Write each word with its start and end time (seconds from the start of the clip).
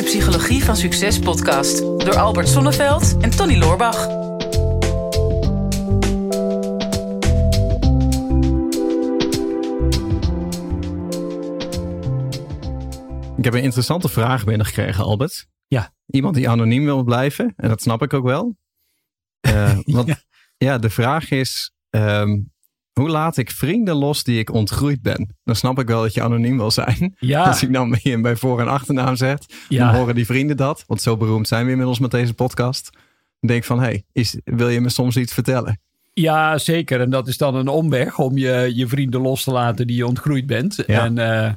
de 0.00 0.06
Psychologie 0.06 0.64
van 0.64 0.76
Succes 0.76 1.18
podcast 1.18 1.78
door 1.78 2.16
Albert 2.16 2.48
Sonneveld 2.48 3.16
en 3.20 3.30
Tony 3.30 3.58
Loorbach. 3.58 4.08
Ik 13.36 13.44
heb 13.44 13.54
een 13.54 13.62
interessante 13.62 14.08
vraag 14.08 14.44
binnengekregen, 14.44 15.04
Albert. 15.04 15.46
Ja. 15.66 15.92
Iemand 16.06 16.34
die 16.34 16.48
anoniem 16.48 16.84
wil 16.84 17.02
blijven, 17.02 17.52
en 17.56 17.68
dat 17.68 17.82
snap 17.82 18.02
ik 18.02 18.12
ook 18.14 18.24
wel. 18.24 18.56
Eh, 19.40 19.78
want 19.96 20.08
ja. 20.08 20.16
Ja. 20.56 20.78
de 20.78 20.90
vraag 20.90 21.30
is: 21.30 21.72
ehm, 21.90 22.38
hoe 23.00 23.08
laat 23.10 23.36
ik 23.36 23.50
vrienden 23.50 23.94
los 23.94 24.24
die 24.24 24.38
ik 24.38 24.52
ontgroeid 24.52 25.02
ben? 25.02 25.36
Dan 25.44 25.56
snap 25.56 25.78
ik 25.78 25.86
wel 25.88 26.02
dat 26.02 26.14
je 26.14 26.22
anoniem 26.22 26.56
wil 26.56 26.70
zijn. 26.70 27.16
Ja. 27.18 27.42
Als 27.44 27.62
ik 27.62 27.72
dan 27.72 27.98
bij 28.22 28.36
voor- 28.36 28.60
en 28.60 28.68
achternaam 28.68 29.16
zet, 29.16 29.54
Ja. 29.68 29.86
dan 29.90 30.00
horen 30.00 30.14
die 30.14 30.26
vrienden 30.26 30.56
dat. 30.56 30.84
Want 30.86 31.02
zo 31.02 31.16
beroemd 31.16 31.48
zijn 31.48 31.64
we 31.64 31.70
inmiddels 31.70 31.98
met 31.98 32.10
deze 32.10 32.34
podcast. 32.34 32.90
Dan 32.92 33.00
denk 33.50 33.60
ik 33.60 33.64
van: 33.64 33.80
hey, 33.80 34.04
is, 34.12 34.36
wil 34.44 34.68
je 34.68 34.80
me 34.80 34.88
soms 34.88 35.16
iets 35.16 35.32
vertellen? 35.34 35.80
Ja, 36.12 36.58
zeker. 36.58 37.00
En 37.00 37.10
dat 37.10 37.28
is 37.28 37.36
dan 37.36 37.54
een 37.54 37.68
omweg 37.68 38.18
om 38.18 38.38
je, 38.38 38.70
je 38.74 38.86
vrienden 38.88 39.20
los 39.20 39.44
te 39.44 39.50
laten 39.50 39.86
die 39.86 39.96
je 39.96 40.06
ontgroeid 40.06 40.46
bent. 40.46 40.82
Ja. 40.86 41.04
En 41.04 41.18
eh, 41.18 41.52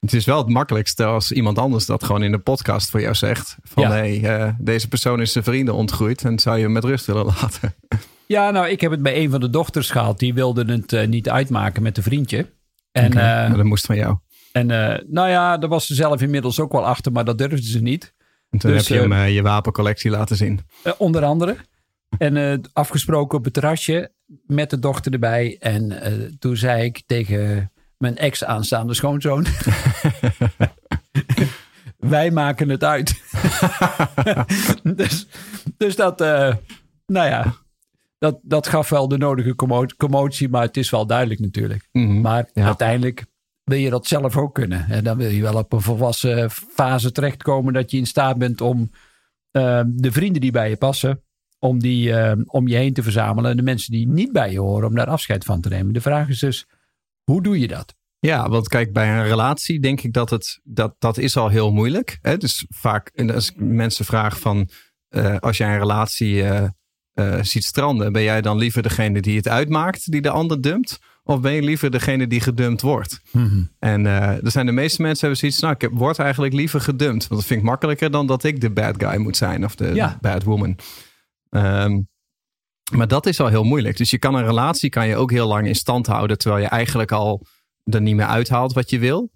Het 0.00 0.12
is 0.12 0.24
wel 0.24 0.38
het 0.38 0.48
makkelijkste 0.48 1.04
als 1.04 1.32
iemand 1.32 1.58
anders 1.58 1.86
dat 1.86 2.04
gewoon 2.04 2.22
in 2.22 2.32
de 2.32 2.38
podcast 2.38 2.90
voor 2.90 3.00
jou 3.00 3.14
zegt. 3.14 3.56
Van 3.62 3.82
Ja. 3.82 3.90
hey, 3.90 4.22
eh, 4.24 4.52
deze 4.58 4.88
persoon 4.88 5.20
is 5.20 5.32
zijn 5.32 5.44
vrienden 5.44 5.74
ontgroeid 5.74 6.24
en 6.24 6.38
zou 6.38 6.56
je 6.56 6.62
hem 6.62 6.72
met 6.72 6.84
rust 6.84 7.06
willen 7.06 7.24
laten. 7.24 7.74
ja, 8.32 8.50
nou, 8.50 8.68
ik 8.68 8.80
heb 8.80 8.90
het 8.90 9.02
bij 9.02 9.16
een 9.16 9.30
van 9.30 9.40
de 9.40 9.50
dochters 9.50 9.90
gehad. 9.90 10.18
Die 10.18 10.34
wilde 10.34 10.72
het 10.72 10.92
eh, 10.92 11.06
niet 11.06 11.28
uitmaken 11.28 11.82
met 11.82 11.96
een 11.96 12.02
vriendje. 12.02 12.46
En, 12.92 13.12
eh, 13.12 13.54
dat 13.54 13.64
moest 13.64 13.86
van 13.86 13.96
jou. 13.96 14.16
en 14.52 14.70
eh, 14.70 15.04
nou 15.06 15.28
ja, 15.28 15.58
daar 15.58 15.68
was 15.68 15.86
ze 15.86 15.94
zelf 15.94 16.22
inmiddels 16.22 16.60
ook 16.60 16.72
wel 16.72 16.86
achter, 16.86 17.12
maar 17.12 17.24
dat 17.24 17.38
durfde 17.38 17.66
ze 17.66 17.82
niet. 17.82 18.14
En 18.50 18.58
toen 18.58 18.70
Dus, 18.70 18.88
heb 18.88 19.02
je 19.02 19.08
hem 19.08 19.28
je 19.28 19.42
wapencollectie 19.42 20.10
laten 20.10 20.36
zien. 20.36 20.60
Onder 20.98 21.24
andere. 21.24 21.56
En 22.18 22.62
afgesproken 22.72 23.38
op 23.38 23.44
het 23.44 23.52
terrasje 23.52 24.12
met 24.46 24.70
de 24.70 24.78
dochter 24.78 25.12
erbij. 25.12 25.56
En 25.60 26.00
toen 26.38 26.56
zei 26.56 26.84
ik 26.84 27.02
tegen 27.06 27.72
mijn 27.98 28.16
ex 28.16 28.44
aanstaande 28.44 28.94
schoonzoon. 28.94 29.46
Wij 31.98 32.30
maken 32.30 32.68
het 32.68 32.84
uit. 32.84 33.22
dus, 34.96 35.26
dus 35.76 35.96
dat, 35.96 36.18
nou 37.06 37.28
ja, 37.28 37.61
dat, 38.22 38.38
dat 38.42 38.66
gaf 38.66 38.88
wel 38.88 39.08
de 39.08 39.18
nodige 39.18 39.54
commo- 39.54 39.86
commotie. 39.96 40.48
Maar 40.48 40.62
het 40.62 40.76
is 40.76 40.90
wel 40.90 41.06
duidelijk 41.06 41.40
natuurlijk. 41.40 41.88
Mhm. 41.92 42.20
Maar 42.20 42.50
Ja. 42.52 42.64
uiteindelijk 42.66 43.24
wil 43.64 43.78
je 43.78 43.90
dat 43.90 44.06
zelf 44.06 44.36
ook 44.36 44.54
kunnen. 44.54 44.86
En 44.88 45.04
dan 45.04 45.16
wil 45.16 45.28
je 45.30 45.42
wel 45.42 45.54
op 45.54 45.72
een 45.72 45.80
volwassen 45.80 46.50
fase 46.50 47.12
terechtkomen 47.12 47.72
dat 47.72 47.90
je 47.90 47.96
in 47.96 48.06
staat 48.06 48.38
bent 48.38 48.60
om 48.60 48.90
eh, 49.50 49.82
de 49.86 50.12
vrienden 50.12 50.40
die 50.40 50.50
bij 50.50 50.68
je 50.68 50.76
passen, 50.76 51.22
om 51.58 51.78
die 51.78 52.12
eh, 52.14 52.38
om 52.46 52.68
je 52.68 52.76
heen 52.76 52.92
te 52.92 53.02
verzamelen. 53.02 53.50
En 53.50 53.56
de 53.56 53.62
mensen 53.62 53.92
die 53.92 54.08
niet 54.08 54.32
bij 54.32 54.52
je 54.52 54.60
horen, 54.60 54.88
om 54.88 54.94
daar 54.94 55.06
afscheid 55.06 55.44
van 55.44 55.60
te 55.60 55.68
nemen. 55.68 55.92
De 55.94 56.00
vraag 56.00 56.28
is 56.28 56.38
dus, 56.38 56.66
hoe 57.22 57.42
doe 57.42 57.58
je 57.58 57.68
dat? 57.68 57.94
Ja, 58.18 58.48
want 58.48 58.68
kijk, 58.68 58.92
bij 58.92 59.08
een 59.18 59.24
relatie 59.26 59.80
denk 59.80 60.00
ik 60.00 60.12
dat 60.12 60.30
het 60.30 60.60
dat, 60.64 60.94
dat 60.98 61.18
is 61.18 61.36
al 61.36 61.48
heel 61.48 61.72
moeilijk. 61.72 62.18
Hè? 62.20 62.36
Dus 62.36 62.66
vaak, 62.68 63.12
als 63.34 63.50
ik 63.50 63.56
mensen 63.60 64.04
vraag 64.04 64.40
van 64.40 64.68
eh, 65.08 65.36
als 65.38 65.56
jij 65.56 65.72
een 65.72 65.78
relatie 65.78 66.42
eh, 67.12 67.38
ziet 67.42 67.64
stranden, 67.64 68.12
ben 68.12 68.22
jij 68.22 68.40
dan 68.40 68.58
liever 68.58 68.82
degene 68.82 69.20
die 69.20 69.36
het 69.36 69.48
uitmaakt, 69.48 70.10
die 70.10 70.20
de 70.20 70.30
ander 70.30 70.60
dumpt? 70.60 70.98
Of 71.24 71.40
ben 71.40 71.52
je 71.52 71.62
liever 71.62 71.90
degene 71.90 72.26
die 72.26 72.40
gedumpt 72.40 72.80
wordt? 72.80 73.20
En 73.78 74.06
eh, 74.06 74.44
er 74.44 74.50
zijn 74.50 74.66
de 74.66 74.72
meeste 74.72 75.02
mensen 75.02 75.20
hebben 75.20 75.38
zoiets, 75.38 75.60
nou, 75.60 75.74
ik 75.78 75.88
word 75.98 76.18
eigenlijk 76.18 76.54
liever 76.54 76.80
gedumpt. 76.80 77.26
Want 77.28 77.40
dat 77.40 77.44
vind 77.48 77.60
ik 77.60 77.66
makkelijker 77.66 78.10
dan 78.10 78.26
dat 78.26 78.44
ik 78.44 78.60
de 78.60 78.70
bad 78.70 78.94
guy 79.04 79.16
moet 79.16 79.36
zijn 79.36 79.64
of 79.64 79.74
de, 79.74 79.94
Ja. 79.94 80.18
bad 80.20 80.42
woman. 80.42 80.78
Ehm, 81.48 82.00
maar 82.96 83.08
dat 83.08 83.26
is 83.26 83.40
al 83.40 83.46
heel 83.46 83.64
moeilijk. 83.64 83.96
Dus 83.96 84.10
je 84.10 84.18
kan 84.18 84.34
een 84.34 84.44
relatie 84.44 84.90
kan 84.90 85.08
je 85.08 85.16
ook 85.16 85.30
heel 85.30 85.46
lang 85.48 85.66
in 85.66 85.74
stand 85.74 86.06
houden, 86.06 86.38
terwijl 86.38 86.62
je 86.62 86.68
eigenlijk 86.68 87.12
al 87.12 87.46
er 87.84 88.00
niet 88.00 88.14
meer 88.16 88.26
uithaalt 88.26 88.72
wat 88.72 88.90
je 88.90 88.98
wil. 88.98 89.30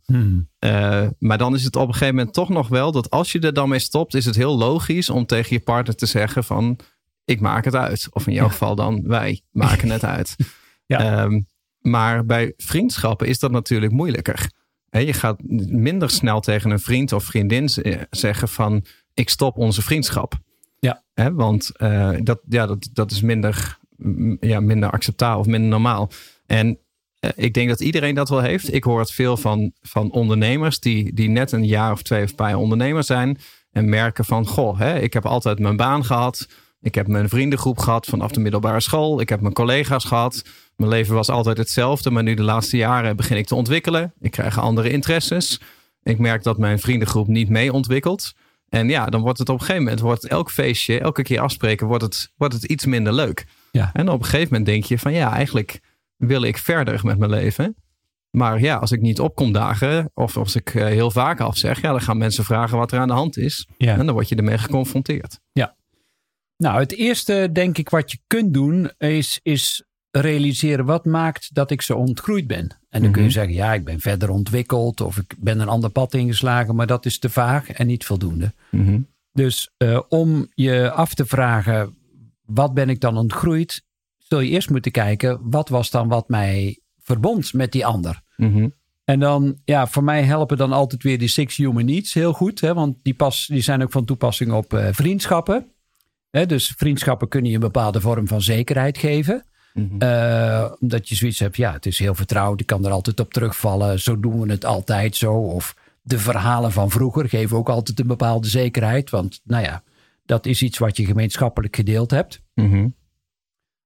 Eh, 0.58 1.06
maar 1.18 1.38
dan 1.38 1.54
is 1.54 1.64
het 1.64 1.76
op 1.76 1.86
een 1.88 1.92
gegeven 1.92 2.14
moment 2.14 2.34
toch 2.34 2.48
nog 2.48 2.68
wel 2.68 2.92
dat 2.92 3.10
als 3.10 3.32
je 3.32 3.40
er 3.40 3.52
dan 3.54 3.68
mee 3.68 3.78
stopt, 3.78 4.14
is 4.14 4.24
het 4.24 4.36
heel 4.36 4.56
logisch 4.58 5.10
om 5.10 5.26
tegen 5.26 5.56
je 5.56 5.62
partner 5.62 5.96
te 5.96 6.06
zeggen 6.06 6.44
van 6.44 6.78
ik 7.26 7.40
maak 7.40 7.64
het 7.64 7.74
uit. 7.74 8.08
Of 8.10 8.26
in 8.26 8.32
jouw 8.32 8.44
Ja. 8.44 8.50
geval 8.50 8.74
dan 8.74 9.02
wij 9.06 9.40
maken 9.50 9.90
het 9.90 10.04
uit. 10.04 10.36
Ja. 10.88 10.98
Ehm, 10.98 11.40
maar 11.80 12.24
bij 12.26 12.52
vriendschappen 12.56 13.26
is 13.26 13.38
dat 13.38 13.50
natuurlijk 13.50 13.92
moeilijker. 13.92 14.50
Hè, 14.90 14.98
je 14.98 15.12
gaat 15.12 15.40
minder 15.68 16.10
snel 16.10 16.40
tegen 16.40 16.70
een 16.70 16.78
vriend 16.80 17.12
of 17.12 17.24
vriendin 17.24 17.68
eh, 17.68 18.00
zeggen 18.10 18.48
van 18.48 18.84
ik 19.14 19.28
stop 19.28 19.56
onze 19.56 19.82
vriendschap. 19.82 20.34
Ja. 20.78 21.02
Want 21.32 21.76
eh, 21.76 22.10
dat, 22.22 22.40
ja, 22.48 22.66
dat, 22.66 22.88
dat 22.92 23.10
is 23.10 23.20
minder, 23.20 23.78
ja, 24.40 24.60
minder 24.60 24.90
acceptabel 24.90 25.40
of 25.40 25.46
minder 25.46 25.70
normaal. 25.70 26.10
En 26.46 26.78
eh, 27.18 27.30
ik 27.34 27.54
denk 27.54 27.68
dat 27.68 27.80
iedereen 27.80 28.14
dat 28.14 28.28
wel 28.28 28.40
heeft. 28.42 28.72
Ik 28.74 28.84
hoor 28.84 28.98
het 28.98 29.12
veel 29.12 29.36
van, 29.36 29.72
van 29.80 30.10
ondernemers 30.10 30.80
die, 30.80 31.14
die 31.14 31.28
net 31.28 31.52
een 31.52 31.66
jaar 31.66 31.92
of 31.92 32.02
twee 32.02 32.24
of 32.24 32.34
paar 32.34 32.48
jaar 32.48 32.58
ondernemer 32.58 33.04
zijn. 33.04 33.38
En 33.70 33.88
merken 33.88 34.24
van, 34.24 34.46
goh, 34.46 34.78
hè, 34.78 34.98
ik 34.98 35.12
heb 35.12 35.26
altijd 35.26 35.58
mijn 35.58 35.76
baan 35.76 36.04
gehad. 36.04 36.48
Ik 36.80 36.94
heb 36.94 37.06
mijn 37.06 37.28
vriendengroep 37.28 37.78
gehad 37.78 38.06
vanaf 38.06 38.30
de 38.30 38.40
middelbare 38.40 38.80
school. 38.80 39.20
Ik 39.20 39.28
heb 39.28 39.40
mijn 39.40 39.54
collega's 39.54 40.04
gehad. 40.04 40.44
Mijn 40.76 40.90
leven 40.90 41.14
was 41.14 41.28
altijd 41.28 41.58
hetzelfde. 41.58 42.10
Maar 42.10 42.22
nu 42.22 42.34
de 42.34 42.42
laatste 42.42 42.76
jaren 42.76 43.16
begin 43.16 43.36
ik 43.36 43.46
te 43.46 43.54
ontwikkelen. 43.54 44.12
Ik 44.20 44.30
krijg 44.30 44.58
andere 44.58 44.90
interesses. 44.90 45.60
Ik 46.02 46.18
merk 46.18 46.42
dat 46.42 46.58
mijn 46.58 46.78
vriendengroep 46.78 47.26
niet 47.26 47.48
mee 47.48 47.72
ontwikkelt. 47.72 48.34
En 48.68 48.88
ja, 48.88 49.06
dan 49.06 49.20
wordt 49.20 49.38
het 49.38 49.48
op 49.48 49.54
een 49.54 49.60
gegeven 49.60 49.82
moment, 49.82 50.00
wordt 50.00 50.26
elk 50.26 50.50
feestje, 50.50 51.00
elke 51.00 51.22
keer 51.22 51.40
afspreken, 51.40 51.86
wordt 51.86 52.02
het, 52.02 52.32
wordt 52.36 52.54
het 52.54 52.64
iets 52.64 52.86
minder 52.86 53.12
leuk. 53.12 53.46
Ja. 53.70 53.90
En 53.92 54.08
op 54.08 54.18
een 54.18 54.24
gegeven 54.24 54.48
moment 54.48 54.66
denk 54.66 54.84
je 54.84 54.98
van 54.98 55.12
ja, 55.12 55.32
eigenlijk 55.32 55.80
wil 56.16 56.42
ik 56.42 56.58
verder 56.58 57.00
met 57.02 57.18
mijn 57.18 57.30
leven. 57.30 57.76
Maar 58.30 58.60
ja, 58.60 58.76
als 58.76 58.92
ik 58.92 59.00
niet 59.00 59.20
opkom 59.20 59.52
dagen 59.52 60.10
of 60.14 60.36
als 60.36 60.56
ik 60.56 60.74
eh, 60.74 60.84
heel 60.84 61.10
vaak 61.10 61.40
afzeg, 61.40 61.80
ja, 61.80 61.90
dan 61.90 62.00
gaan 62.00 62.18
mensen 62.18 62.44
vragen 62.44 62.78
wat 62.78 62.92
er 62.92 62.98
aan 62.98 63.08
de 63.08 63.14
hand 63.14 63.36
is. 63.36 63.68
Ja. 63.78 63.96
En 63.96 64.06
dan 64.06 64.14
word 64.14 64.28
je 64.28 64.36
ermee 64.36 64.58
geconfronteerd. 64.58 65.40
Nou, 66.56 66.80
het 66.80 66.92
eerste 66.92 67.48
denk 67.52 67.78
ik 67.78 67.88
wat 67.90 68.10
je 68.10 68.18
kunt 68.26 68.54
doen 68.54 68.90
is, 68.98 69.40
is 69.42 69.84
realiseren 70.10 70.84
wat 70.84 71.04
maakt 71.04 71.54
dat 71.54 71.70
ik 71.70 71.82
zo 71.82 71.96
ontgroeid 71.96 72.46
ben. 72.46 72.76
En 72.88 73.02
dan 73.02 73.10
kun 73.12 73.22
je 73.22 73.28
Mhm. 73.28 73.36
zeggen, 73.36 73.54
ja, 73.54 73.74
ik 73.74 73.84
ben 73.84 74.00
verder 74.00 74.30
ontwikkeld 74.30 75.00
of 75.00 75.16
ik 75.16 75.34
ben 75.38 75.60
een 75.60 75.68
ander 75.68 75.90
pad 75.90 76.14
ingeslagen, 76.14 76.74
maar 76.74 76.86
dat 76.86 77.06
is 77.06 77.18
te 77.18 77.28
vaag 77.30 77.70
en 77.70 77.86
niet 77.86 78.04
voldoende. 78.04 78.52
Mhm. 78.70 79.00
Dus 79.32 79.70
eh, 79.76 80.00
om 80.08 80.48
je 80.54 80.90
af 80.90 81.14
te 81.14 81.26
vragen, 81.26 81.96
wat 82.44 82.74
ben 82.74 82.88
ik 82.88 83.00
dan 83.00 83.16
ontgroeid, 83.16 83.82
zul 84.18 84.40
je 84.40 84.50
eerst 84.50 84.70
moeten 84.70 84.92
kijken, 84.92 85.38
wat 85.42 85.68
was 85.68 85.90
dan 85.90 86.08
wat 86.08 86.28
mij 86.28 86.78
verbond 86.98 87.52
met 87.52 87.72
die 87.72 87.86
ander? 87.86 88.20
Mhm. 88.36 88.68
En 89.04 89.20
dan, 89.20 89.56
ja, 89.64 89.86
voor 89.86 90.04
mij 90.04 90.22
helpen 90.22 90.56
dan 90.56 90.72
altijd 90.72 91.02
weer 91.02 91.18
die 91.18 91.28
Six 91.28 91.56
Human 91.56 91.84
Needs 91.84 92.14
heel 92.14 92.32
goed. 92.32 92.60
Hè, 92.60 92.74
want 92.74 92.96
die, 93.02 93.14
pas, 93.14 93.46
die 93.46 93.60
zijn 93.62 93.82
ook 93.82 93.92
van 93.92 94.04
toepassing 94.04 94.52
op 94.52 94.72
eh, 94.74 94.88
vriendschappen. 94.92 95.66
Hè, 96.36 96.46
dus 96.46 96.74
vriendschappen 96.76 97.28
kunnen 97.28 97.50
je 97.50 97.56
een 97.56 97.62
bepaalde 97.62 98.00
vorm 98.00 98.28
van 98.28 98.42
zekerheid 98.42 98.98
geven. 98.98 99.44
Mhm. 99.74 99.98
Eh, 99.98 100.72
omdat 100.80 101.08
je 101.08 101.14
zoiets 101.14 101.38
hebt, 101.38 101.56
ja, 101.56 101.72
het 101.72 101.86
is 101.86 101.98
heel 101.98 102.14
vertrouwd. 102.14 102.60
Ik 102.60 102.66
kan 102.66 102.84
er 102.84 102.90
altijd 102.90 103.20
op 103.20 103.32
terugvallen. 103.32 104.00
Zo 104.00 104.20
doen 104.20 104.40
we 104.40 104.52
het 104.52 104.64
altijd 104.64 105.16
zo. 105.16 105.32
Of 105.32 105.76
de 106.02 106.18
verhalen 106.18 106.72
van 106.72 106.90
vroeger 106.90 107.28
geven 107.28 107.56
ook 107.56 107.68
altijd 107.68 108.00
een 108.00 108.06
bepaalde 108.06 108.48
zekerheid. 108.48 109.10
Want, 109.10 109.40
nou 109.44 109.62
ja, 109.62 109.82
dat 110.24 110.46
is 110.46 110.62
iets 110.62 110.78
wat 110.78 110.96
je 110.96 111.04
gemeenschappelijk 111.04 111.76
gedeeld 111.76 112.10
hebt. 112.10 112.42
Mhm. 112.54 112.88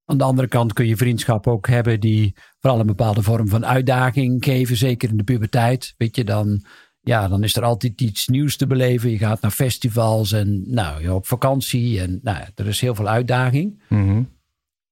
Aan 0.05 0.19
de 0.19 0.25
andere 0.25 0.49
kant 0.49 0.73
kun 0.73 0.87
je 0.87 0.97
vriendschappen 0.97 1.53
ook 1.53 1.67
hebben 1.67 2.01
die 2.01 2.35
vooral 2.61 2.81
een 2.81 2.87
bepaalde 2.87 3.23
vorm 3.23 3.49
van 3.49 3.67
uitdaging 3.67 4.45
geven. 4.45 4.77
Zeker 4.77 5.11
in 5.11 5.17
de 5.17 5.25
puberteit. 5.25 5.95
Weet 5.97 6.17
je, 6.17 6.25
dan, 6.25 6.65
ja, 7.01 7.29
dan 7.29 7.43
is 7.45 7.57
er 7.57 7.63
altijd 7.63 8.01
iets 8.01 8.29
nieuws 8.29 8.57
te 8.57 8.67
beleven. 8.67 9.11
Je 9.11 9.19
gaat 9.19 9.41
naar 9.41 9.51
festivals 9.51 10.33
en 10.33 10.63
nou, 10.67 11.09
op 11.09 11.27
vakantie. 11.27 12.01
En 12.01 12.21
nou, 12.23 12.39
ja, 12.39 12.49
er 12.55 12.67
is 12.67 12.81
heel 12.81 12.95
veel 12.95 13.09
uitdaging. 13.09 13.83
Mhm. 13.89 14.23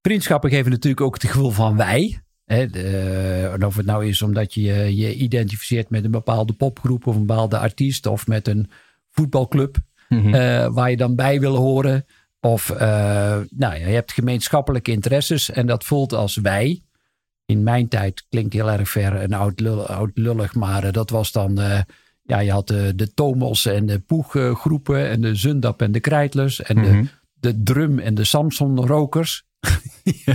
Vriendschappen 0.02 0.50
geven 0.50 0.70
natuurlijk 0.70 1.02
ook 1.02 1.14
het 1.22 1.30
gevoel 1.30 1.50
van 1.50 1.76
wij. 1.76 2.20
Hè, 2.44 2.66
de- 2.66 3.50
en 3.52 3.64
of 3.66 3.76
het 3.76 3.86
nou 3.86 4.06
is 4.06 4.22
omdat 4.22 4.54
je 4.54 4.96
je 4.96 5.14
identificeert 5.14 5.90
met 5.90 6.04
een 6.04 6.10
bepaalde 6.10 6.52
popgroep 6.52 7.06
of 7.06 7.14
een 7.14 7.26
bepaalde 7.26 7.58
artiest 7.58 8.06
of 8.06 8.26
met 8.26 8.48
een 8.48 8.70
voetbalclub 9.10 9.76
Mhm. 10.08 10.34
eh, 10.34 10.66
waar 10.74 10.90
je 10.90 10.96
dan 10.96 11.14
bij 11.14 11.40
wil 11.40 11.56
horen. 11.56 12.04
Of 12.40 12.70
eh, 12.70 12.78
nou 13.50 13.74
ja, 13.74 13.86
je 13.86 13.94
hebt 13.94 14.12
gemeenschappelijke 14.12 14.90
interesses 14.90 15.50
en 15.50 15.66
dat 15.66 15.84
voelt 15.84 16.12
als 16.12 16.36
wij. 16.36 16.82
In 17.48 17.62
mijn 17.62 17.88
tijd 17.88 18.24
klinkt 18.28 18.52
heel 18.52 18.70
erg 18.70 18.88
ver 18.90 19.16
en 19.16 19.32
oud, 19.32 19.60
lul- 19.60 19.86
oud 19.86 20.10
lullig, 20.14 20.54
maar 20.54 20.84
eh, 20.84 20.92
dat 20.92 21.10
was 21.10 21.32
dan. 21.32 21.60
eh, 21.60 21.80
ja, 22.22 22.38
je 22.38 22.50
had 22.50 22.66
de, 22.66 22.92
de 22.96 23.14
Tomos 23.14 23.66
en 23.66 23.86
de 23.86 23.98
Poeggroepen 23.98 25.08
en 25.08 25.20
de 25.20 25.34
Zundap 25.34 25.82
en 25.82 25.92
de 25.92 26.00
Krijtlers 26.00 26.62
en 26.62 26.78
Mhm. 26.78 27.02
de, 27.02 27.08
de 27.52 27.62
Drum 27.62 27.98
en 27.98 28.14
de 28.14 28.24
Samson 28.24 28.86
Rokers. 28.86 29.44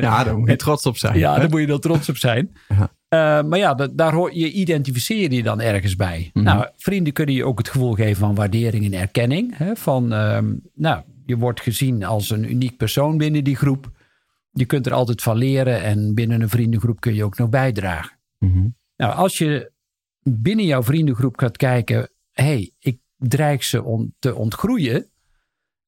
Ja, 0.00 0.24
daar 0.24 0.38
moet 0.38 0.48
je 0.48 0.56
trots 0.56 0.86
op 0.86 0.96
zijn. 0.96 1.18
Ja, 1.18 1.32
hè? 1.34 1.40
daar 1.40 1.48
moet 1.50 1.60
je 1.60 1.66
dan 1.66 1.80
trots 1.80 2.08
op 2.08 2.16
zijn. 2.16 2.50
Ja. 2.68 2.90
Eh, 3.08 3.44
maar 3.48 3.58
ja, 3.58 3.74
dat, 3.74 3.96
daar 3.98 4.12
hoor, 4.12 4.34
je 4.34 4.52
identificeer 4.52 5.32
je 5.32 5.42
dan 5.42 5.60
ergens 5.60 5.96
bij. 5.96 6.30
Mhm. 6.32 6.44
Nou, 6.44 6.66
vrienden 6.76 7.12
kunnen 7.12 7.34
je 7.34 7.44
ook 7.44 7.58
het 7.58 7.68
gevoel 7.68 7.92
geven 7.92 8.16
van 8.16 8.34
waardering 8.34 8.84
en 8.84 8.92
erkenning. 9.00 9.56
Hè? 9.56 9.76
Van, 9.76 10.12
ehm, 10.12 10.52
nou, 10.74 11.02
je 11.26 11.36
wordt 11.36 11.60
gezien 11.60 12.04
als 12.04 12.30
een 12.30 12.50
uniek 12.50 12.76
persoon 12.76 13.16
binnen 13.18 13.44
die 13.44 13.56
groep. 13.56 13.90
Je 14.58 14.64
kunt 14.66 14.86
er 14.86 14.92
altijd 14.92 15.22
van 15.22 15.36
leren 15.36 15.82
en 15.82 16.14
binnen 16.14 16.40
een 16.40 16.48
vriendengroep 16.48 17.00
kun 17.00 17.14
je 17.14 17.24
ook 17.24 17.38
nog 17.38 17.48
bijdragen. 17.48 18.18
Mhm. 18.38 18.66
Nou, 18.96 19.14
als 19.14 19.38
je 19.38 19.72
binnen 20.22 20.64
jouw 20.64 20.82
vriendengroep 20.82 21.38
gaat 21.38 21.56
kijken, 21.56 22.10
hey, 22.32 22.72
ik 22.78 22.98
dreig 23.16 23.64
ze 23.64 23.82
on- 23.82 24.14
te 24.18 24.34
ontgroeien. 24.34 25.10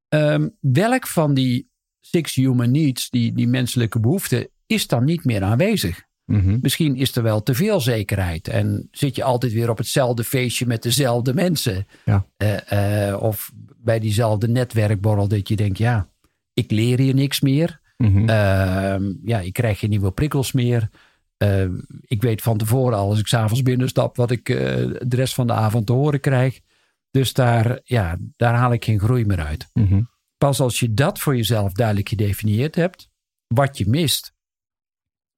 Ehm, 0.08 0.48
welk 0.60 1.06
van 1.06 1.34
die 1.34 1.70
six 2.00 2.34
human 2.34 2.70
needs, 2.70 3.10
die, 3.10 3.32
die 3.32 3.48
menselijke 3.48 4.00
behoeften, 4.00 4.48
is 4.66 4.86
dan 4.86 5.04
niet 5.04 5.24
meer 5.24 5.42
aanwezig? 5.42 6.02
Mhm. 6.24 6.58
Misschien 6.60 6.96
is 6.96 7.16
er 7.16 7.22
wel 7.22 7.42
te 7.42 7.54
veel 7.54 7.80
zekerheid 7.80 8.48
en 8.48 8.88
zit 8.90 9.16
je 9.16 9.24
altijd 9.24 9.52
weer 9.52 9.70
op 9.70 9.78
hetzelfde 9.78 10.24
feestje 10.24 10.66
met 10.66 10.82
dezelfde 10.82 11.34
mensen. 11.34 11.86
Ja. 12.04 12.26
Eh, 12.36 13.08
eh, 13.08 13.22
of 13.22 13.52
bij 13.76 13.98
diezelfde 13.98 14.48
netwerkborrel 14.48 15.28
dat 15.28 15.48
je 15.48 15.56
denkt, 15.56 15.78
ja, 15.78 16.08
ik 16.52 16.70
leer 16.70 16.98
hier 16.98 17.14
niks 17.14 17.40
meer. 17.40 17.79
Mhm. 18.00 18.28
Ehm, 18.28 19.12
ja, 19.24 19.40
ik 19.40 19.52
krijg 19.52 19.78
geen 19.78 19.90
nieuwe 19.90 20.10
prikkels 20.10 20.52
meer. 20.52 20.90
Ehm, 21.36 21.80
ik 22.00 22.22
weet 22.22 22.42
van 22.42 22.56
tevoren 22.56 22.98
al 22.98 23.08
als 23.08 23.18
ik 23.18 23.26
s'avonds 23.26 23.62
binnenstap 23.62 24.16
wat 24.16 24.30
ik 24.30 24.48
eh, 24.48 24.56
de 24.98 25.16
rest 25.16 25.34
van 25.34 25.46
de 25.46 25.52
avond 25.52 25.86
te 25.86 25.92
horen 25.92 26.20
krijg. 26.20 26.60
Dus 27.10 27.32
daar, 27.32 27.80
ja, 27.84 28.16
daar 28.36 28.54
haal 28.54 28.72
ik 28.72 28.84
geen 28.84 28.98
groei 28.98 29.24
meer 29.24 29.40
uit. 29.40 29.68
Mhm. 29.72 30.02
Pas 30.38 30.60
als 30.60 30.80
je 30.80 30.94
dat 30.94 31.18
voor 31.18 31.36
jezelf 31.36 31.72
duidelijk 31.72 32.08
gedefinieerd 32.08 32.74
hebt, 32.74 33.08
wat 33.46 33.78
je 33.78 33.88
mist, 33.88 34.34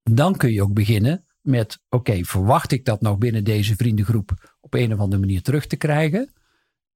dan 0.02 0.36
kun 0.36 0.52
je 0.52 0.62
ook 0.62 0.74
beginnen 0.74 1.24
met: 1.40 1.82
oké, 1.88 2.24
verwacht 2.24 2.72
ik 2.72 2.84
dat 2.84 3.00
nog 3.00 3.18
binnen 3.18 3.44
deze 3.44 3.76
vriendengroep 3.76 4.56
op 4.60 4.74
een 4.74 4.92
of 4.92 4.98
andere 4.98 5.20
manier 5.20 5.42
terug 5.42 5.66
te 5.66 5.76
krijgen? 5.76 6.32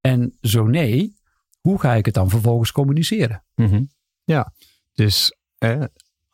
En 0.01 0.37
zo 0.41 0.67
nee, 0.67 1.15
hoe 1.59 1.79
ga 1.79 1.93
ik 1.93 2.05
het 2.05 2.13
dan 2.13 2.29
vervolgens 2.29 2.71
communiceren? 2.71 3.43
Mhm. 3.55 3.83
Ja, 4.23 4.53
dus 4.93 5.37
eh, 5.57 5.83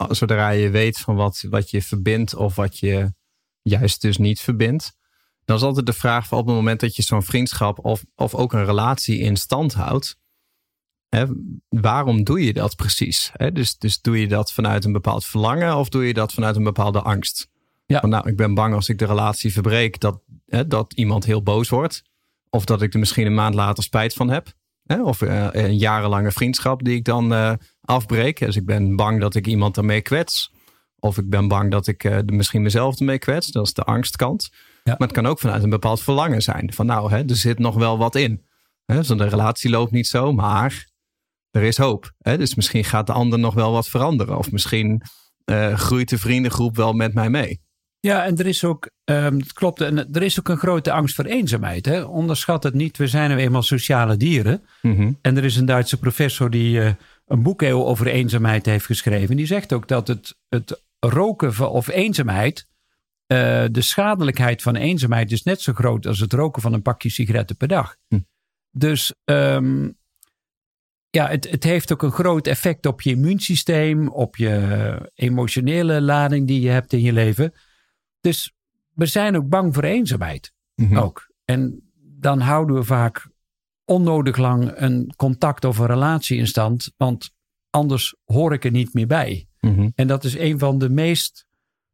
zodra 0.09 0.49
je 0.49 0.69
weet 0.69 0.97
van 0.97 1.15
wat, 1.15 1.45
wat 1.49 1.69
je 1.69 1.81
verbindt 1.81 2.35
of 2.35 2.55
wat 2.55 2.79
je 2.79 3.13
juist 3.61 4.01
dus 4.01 4.17
niet 4.17 4.39
verbindt, 4.39 4.97
dan 5.45 5.55
is 5.55 5.63
altijd 5.63 5.85
de 5.85 5.93
vraag 5.93 6.27
van 6.27 6.37
op 6.37 6.45
het 6.45 6.55
moment 6.55 6.79
dat 6.79 6.95
je 6.95 7.01
zo'n 7.01 7.23
vriendschap 7.23 7.85
of, 7.85 8.03
of 8.15 8.35
ook 8.35 8.53
een 8.53 8.65
relatie 8.65 9.19
in 9.19 9.37
stand 9.37 9.73
houdt, 9.73 10.17
hè, 11.09 11.25
waarom 11.69 12.23
doe 12.23 12.45
je 12.45 12.53
dat 12.53 12.75
precies? 12.75 13.31
Hè? 13.33 13.51
Dus, 13.51 13.77
dus 13.77 14.01
doe 14.01 14.19
je 14.19 14.27
dat 14.27 14.51
vanuit 14.51 14.85
een 14.85 14.91
bepaald 14.91 15.25
verlangen 15.25 15.75
of 15.75 15.89
doe 15.89 16.07
je 16.07 16.13
dat 16.13 16.33
vanuit 16.33 16.55
een 16.55 16.63
bepaalde 16.63 17.01
angst? 17.01 17.51
Ja. 17.85 17.99
Van, 17.99 18.09
nou, 18.09 18.29
ik 18.29 18.35
ben 18.35 18.53
bang 18.53 18.73
als 18.73 18.89
ik 18.89 18.97
de 18.97 19.05
relatie 19.05 19.53
verbreek 19.53 19.99
dat, 19.99 20.21
hè, 20.45 20.67
dat 20.67 20.93
iemand 20.93 21.25
heel 21.25 21.43
boos 21.43 21.69
wordt. 21.69 22.03
Of 22.49 22.65
dat 22.65 22.81
ik 22.81 22.93
er 22.93 22.99
misschien 22.99 23.25
een 23.25 23.33
maand 23.33 23.55
later 23.55 23.83
spijt 23.83 24.13
van 24.13 24.29
heb. 24.29 24.53
Hè? 24.83 25.03
Of 25.03 25.21
eh, 25.21 25.47
een 25.51 25.77
jarenlange 25.77 26.31
vriendschap 26.31 26.83
die 26.83 26.95
ik 26.95 27.05
dan 27.05 27.33
eh, 27.33 27.53
afbreek. 27.81 28.39
Dus 28.39 28.55
ik 28.55 28.65
ben 28.65 28.95
bang 28.95 29.21
dat 29.21 29.35
ik 29.35 29.47
iemand 29.47 29.77
ermee 29.77 30.01
kwets. 30.01 30.51
Of 30.99 31.17
ik 31.17 31.29
ben 31.29 31.47
bang 31.47 31.71
dat 31.71 31.87
ik 31.87 32.03
eh, 32.03 32.17
misschien 32.25 32.61
mezelf 32.61 32.99
ermee 32.99 33.19
kwets. 33.19 33.47
Dat 33.51 33.65
is 33.65 33.73
de 33.73 33.83
angstkant. 33.83 34.49
Ja. 34.83 34.95
Maar 34.97 35.07
het 35.07 35.17
kan 35.17 35.25
ook 35.25 35.39
vanuit 35.39 35.63
een 35.63 35.69
bepaald 35.69 36.01
verlangen 36.01 36.41
zijn. 36.41 36.73
Van 36.73 36.85
nou, 36.85 37.11
hè, 37.11 37.17
er 37.17 37.35
zit 37.35 37.59
nog 37.59 37.75
wel 37.75 37.97
wat 37.97 38.15
in. 38.15 38.45
Hè? 38.85 38.95
Dus 38.95 39.07
de 39.07 39.27
relatie 39.27 39.69
loopt 39.69 39.91
niet 39.91 40.07
zo, 40.07 40.33
maar 40.33 40.91
er 41.51 41.61
is 41.61 41.77
hoop. 41.77 42.13
Hè? 42.17 42.37
Dus 42.37 42.55
misschien 42.55 42.83
gaat 42.83 43.07
de 43.07 43.13
ander 43.13 43.39
nog 43.39 43.53
wel 43.53 43.71
wat 43.71 43.87
veranderen. 43.87 44.37
Of 44.37 44.51
misschien 44.51 45.01
groeit 45.73 46.09
de 46.09 46.17
vriendengroep 46.17 46.75
wel 46.75 46.93
met 46.93 47.13
mij 47.13 47.29
mee. 47.29 47.62
Ja, 48.07 48.25
en 48.25 48.37
er 48.37 48.45
is 48.45 48.63
ook, 48.63 48.89
ehm, 49.03 49.37
het 49.37 49.53
klopt, 49.53 49.81
en 49.81 50.13
er 50.13 50.23
is 50.23 50.39
ook 50.39 50.47
een 50.47 50.57
grote 50.57 50.91
angst 50.91 51.15
voor 51.15 51.25
eenzaamheid. 51.25 51.85
Hè? 51.85 52.01
Onderschat 52.01 52.63
het 52.63 52.73
niet, 52.73 52.97
we 52.97 53.07
zijn 53.07 53.29
nu 53.29 53.37
eenmaal 53.37 53.61
sociale 53.61 54.17
dieren. 54.17 54.63
Mhm. 54.81 55.11
En 55.21 55.37
er 55.37 55.43
is 55.43 55.55
een 55.55 55.65
Duitse 55.65 55.99
professor 55.99 56.49
die 56.49 56.81
eh, 56.81 56.93
een 57.25 57.43
boek 57.43 57.63
over 57.63 58.07
eenzaamheid 58.07 58.65
heeft 58.65 58.85
geschreven. 58.85 59.35
Die 59.35 59.45
zegt 59.45 59.73
ook 59.73 59.87
dat 59.87 60.07
het, 60.07 60.35
het 60.49 60.83
roken 60.99 61.53
van, 61.53 61.67
of 61.67 61.87
eenzaamheid, 61.87 62.67
eh, 63.25 63.65
de 63.71 63.81
schadelijkheid 63.81 64.61
van 64.61 64.75
eenzaamheid 64.75 65.31
is 65.31 65.43
net 65.43 65.61
zo 65.61 65.73
groot 65.73 66.05
als 66.05 66.19
het 66.19 66.33
roken 66.33 66.61
van 66.61 66.73
een 66.73 66.81
pakje 66.81 67.09
sigaretten 67.09 67.57
per 67.57 67.67
dag. 67.67 67.95
Hm. 68.07 68.19
Dus 68.71 69.13
ehm, 69.23 69.89
ja, 71.09 71.27
het, 71.27 71.49
het 71.49 71.63
heeft 71.63 71.91
ook 71.91 72.03
een 72.03 72.11
groot 72.11 72.47
effect 72.47 72.85
op 72.85 73.01
je 73.01 73.09
immuunsysteem, 73.09 74.09
op 74.09 74.35
je 74.35 75.11
emotionele 75.15 76.01
lading 76.01 76.47
die 76.47 76.61
je 76.61 76.69
hebt 76.69 76.93
in 76.93 77.01
je 77.01 77.13
leven. 77.13 77.53
Dus 78.23 78.53
we 78.93 79.05
zijn 79.05 79.35
ook 79.37 79.49
bang 79.49 79.73
voor 79.73 79.83
eenzaamheid 79.83 80.51
Mhm. 80.75 80.97
ook. 80.97 81.31
En 81.45 81.91
dan 82.19 82.39
houden 82.39 82.75
we 82.75 82.83
vaak 82.83 83.27
onnodig 83.85 84.37
lang 84.37 84.71
een 84.75 85.13
contact 85.15 85.65
of 85.65 85.77
een 85.77 85.85
relatie 85.85 86.37
in 86.37 86.47
stand, 86.47 86.93
want 86.97 87.31
anders 87.69 88.15
hoor 88.25 88.53
ik 88.53 88.65
er 88.65 88.71
niet 88.71 88.93
meer 88.93 89.07
bij. 89.07 89.47
Mhm. 89.59 89.89
En 89.95 90.07
dat 90.07 90.23
is 90.23 90.37
een 90.37 90.59
van 90.59 90.77
de 90.77 90.89
meest 90.89 91.45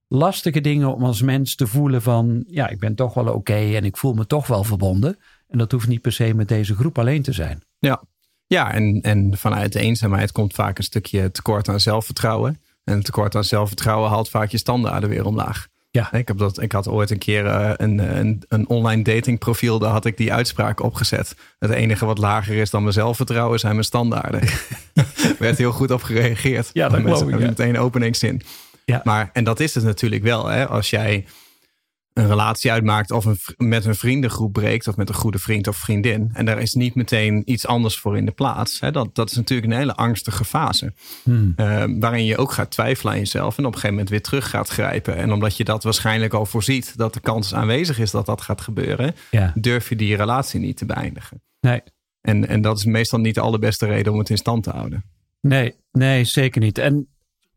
lastige 0.08 0.62
dingen 0.62 0.96
om 0.96 1.04
als 1.04 1.22
mens 1.22 1.56
te 1.56 1.68
voelen 1.68 2.02
van, 2.02 2.44
ja, 2.48 2.68
ik 2.70 2.80
ben 2.80 2.96
toch 2.96 3.14
wel 3.14 3.34
oké 3.34 3.54
en 3.76 3.84
ik 3.86 3.98
voel 3.98 4.14
me 4.14 4.26
toch 4.26 4.48
wel 4.48 4.64
verbonden. 4.64 5.18
En 5.48 5.58
dat 5.58 5.72
hoeft 5.72 5.88
niet 5.88 6.02
per 6.02 6.12
se 6.12 6.34
met 6.34 6.48
deze 6.48 6.76
groep 6.76 6.98
alleen 7.00 7.22
te 7.22 7.32
zijn. 7.32 7.62
Ja, 7.80 8.04
ja 8.48 8.74
en, 8.74 9.02
en 9.02 9.38
vanuit 9.38 9.74
de 9.74 9.80
eenzaamheid 9.80 10.32
komt 10.32 10.54
vaak 10.54 10.78
een 10.78 10.84
stukje 10.84 11.32
tekort 11.32 11.70
aan 11.70 11.80
zelfvertrouwen. 11.80 12.62
En 12.84 13.04
tekort 13.04 13.36
aan 13.36 13.44
zelfvertrouwen 13.44 14.10
haalt 14.10 14.30
vaak 14.30 14.50
je 14.50 14.58
standaarden 14.58 15.10
weer 15.10 15.26
omlaag. 15.26 15.68
Ja. 15.92 16.14
Ik, 16.14 16.28
heb 16.28 16.38
dat, 16.38 16.62
ik 16.62 16.72
had 16.72 16.88
ooit 16.88 17.10
een 17.10 17.18
keer 17.18 17.46
eh, 17.46 17.72
een, 17.76 18.18
een, 18.18 18.44
een 18.48 18.68
online 18.68 19.04
datingprofiel, 19.04 19.80
daar 19.80 19.92
had 19.92 20.06
ik 20.06 20.18
die 20.18 20.34
uitspraak 20.34 20.82
opgezet. 20.82 21.36
Het 21.60 21.72
enige 21.72 22.06
wat 22.06 22.18
lager 22.18 22.56
is 22.56 22.70
dan 22.70 22.82
mijn 22.82 22.94
zelfvertrouwen 22.94 23.60
zijn 23.60 23.74
mijn 23.74 23.86
standaarden. 23.86 24.42
Werd 25.40 25.58
heel 25.58 25.72
goed 25.72 25.92
op 25.92 26.04
gereageerd. 26.04 26.70
Ja, 26.74 26.90
dat 26.90 27.02
geloof 27.02 27.22
ik, 27.22 27.40
ja. 27.40 27.46
meteen 27.46 27.70
een 27.70 27.82
openingszin. 27.82 28.42
Ja. 28.86 29.02
Maar, 29.04 29.30
en 29.34 29.44
dat 29.44 29.60
is 29.60 29.76
het 29.76 29.84
natuurlijk 29.84 30.24
wel. 30.24 30.48
Hè? 30.48 30.68
Als 30.68 30.90
jij 30.90 31.26
een 32.20 32.28
relatie 32.28 32.72
uitmaakt 32.72 33.12
of 33.12 33.26
een, 33.26 33.38
met 33.58 33.86
een 33.86 33.96
vriendengroep 33.96 34.54
breekt, 34.54 34.88
of 34.88 34.96
met 34.96 35.10
een 35.10 35.16
goede 35.16 35.40
vriend 35.40 35.68
of 35.68 35.78
vriendin, 35.78 36.30
en 36.34 36.46
daar 36.46 36.62
is 36.62 36.74
niet 36.74 36.96
meteen 36.96 37.42
iets 37.46 37.68
anders 37.68 37.98
voor 38.00 38.18
in 38.18 38.26
de 38.26 38.32
plaats. 38.32 38.80
Hè? 38.80 38.92
Dat, 38.92 39.16
dat 39.16 39.30
is 39.30 39.36
natuurlijk 39.36 39.72
een 39.72 39.78
hele 39.78 39.96
angstige 39.96 40.46
fase. 40.46 40.94
Hmm. 41.24 41.54
eh, 41.56 41.84
waarin 42.00 42.26
je 42.26 42.38
ook 42.38 42.52
gaat 42.52 42.72
twijfelen 42.72 43.14
aan 43.14 43.20
jezelf 43.20 43.58
en 43.58 43.66
op 43.66 43.74
een 43.74 43.74
gegeven 43.74 43.90
moment 43.90 44.10
weer 44.10 44.22
terug 44.22 44.50
gaat 44.50 44.70
grijpen. 44.70 45.16
En 45.16 45.32
omdat 45.32 45.58
je 45.58 45.64
dat 45.64 45.84
waarschijnlijk 45.84 46.34
al 46.34 46.46
voorziet, 46.46 46.98
dat 46.98 47.14
de 47.14 47.20
kans 47.20 47.54
aanwezig 47.54 48.00
is 48.00 48.12
dat 48.12 48.26
dat 48.26 48.42
gaat 48.42 48.62
gebeuren, 48.62 49.16
Ja, 49.32 49.54
durf 49.56 49.90
je 49.90 49.96
die 49.96 50.16
relatie 50.16 50.60
niet 50.60 50.78
te 50.78 50.86
beëindigen. 50.86 51.42
nee. 51.60 51.82
En, 52.22 52.48
en 52.48 52.62
dat 52.62 52.78
is 52.78 52.86
meestal 52.86 53.20
niet 53.20 53.36
de 53.36 53.42
allerbeste 53.42 53.86
reden 53.86 54.12
om 54.14 54.20
het 54.20 54.30
in 54.30 54.38
stand 54.38 54.64
te 54.64 54.70
houden. 54.70 55.04
Nee, 55.42 55.76
nee, 55.92 56.24
zeker 56.24 56.62
niet. 56.62 56.78
En 56.78 57.08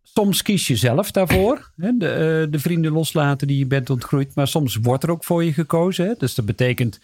soms 0.03 0.43
kies 0.43 0.67
je 0.67 0.77
zelf 0.77 1.11
daarvoor. 1.11 1.71
Hè, 1.77 1.93
de, 1.99 2.09
eh, 2.09 2.53
de 2.53 2.59
vrienden 2.59 2.93
loslaten 2.93 3.47
die 3.47 3.59
je 3.59 3.67
bent 3.67 3.91
ontgroeid. 3.91 4.35
Maar 4.35 4.49
soms 4.49 4.77
wordt 4.77 5.05
er 5.05 5.11
ook 5.11 5.25
voor 5.25 5.45
je 5.45 5.53
gekozen. 5.53 6.07
Hè. 6.07 6.15
Dus 6.19 6.35
dat 6.35 6.45
betekent, 6.45 7.01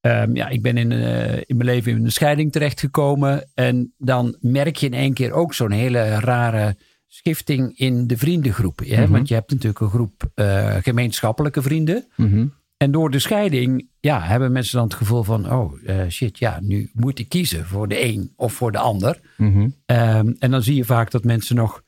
ehm, 0.00 0.36
ja, 0.36 0.48
ik 0.48 0.62
ben 0.62 0.76
in, 0.76 0.92
eh, 0.92 1.36
in 1.36 1.56
mijn 1.56 1.68
leven 1.68 1.92
in 1.92 2.04
een 2.04 2.12
scheiding 2.12 2.52
terechtgekomen. 2.52 3.50
En 3.54 3.92
dan 3.98 4.36
merk 4.40 4.76
je 4.76 4.86
in 4.86 4.94
één 4.94 5.12
keer 5.12 5.32
ook 5.32 5.54
zo'n 5.54 5.70
hele 5.70 6.20
rare 6.20 6.76
schifting 7.06 7.78
in 7.78 8.06
de 8.06 8.16
vriendengroep. 8.16 8.80
Hè? 8.84 9.02
Mhm. 9.02 9.12
Want 9.12 9.28
je 9.28 9.34
hebt 9.34 9.50
natuurlijk 9.50 9.80
een 9.80 9.90
groep 9.90 10.30
eh, 10.34 10.74
gemeenschappelijke 10.74 11.62
vrienden. 11.62 12.06
En 12.76 12.90
door 12.90 13.10
de 13.10 13.18
scheiding 13.18 13.88
ja, 14.00 14.20
hebben 14.22 14.52
mensen 14.52 14.76
dan 14.76 14.84
het 14.84 14.94
gevoel 14.94 15.22
van: 15.22 15.52
oh 15.52 15.72
shit, 16.08 16.38
ja, 16.38 16.58
nu 16.62 16.90
moet 16.92 17.18
ik 17.18 17.28
kiezen 17.28 17.66
voor 17.66 17.88
de 17.88 18.04
een 18.04 18.32
of 18.36 18.52
voor 18.52 18.72
de 18.72 18.78
ander. 18.78 19.20
Mhm. 19.36 19.68
Ehm, 19.86 20.32
en 20.38 20.50
dan 20.50 20.62
zie 20.62 20.74
je 20.74 20.84
vaak 20.84 21.10
dat 21.10 21.24
mensen 21.24 21.56
nog 21.56 21.82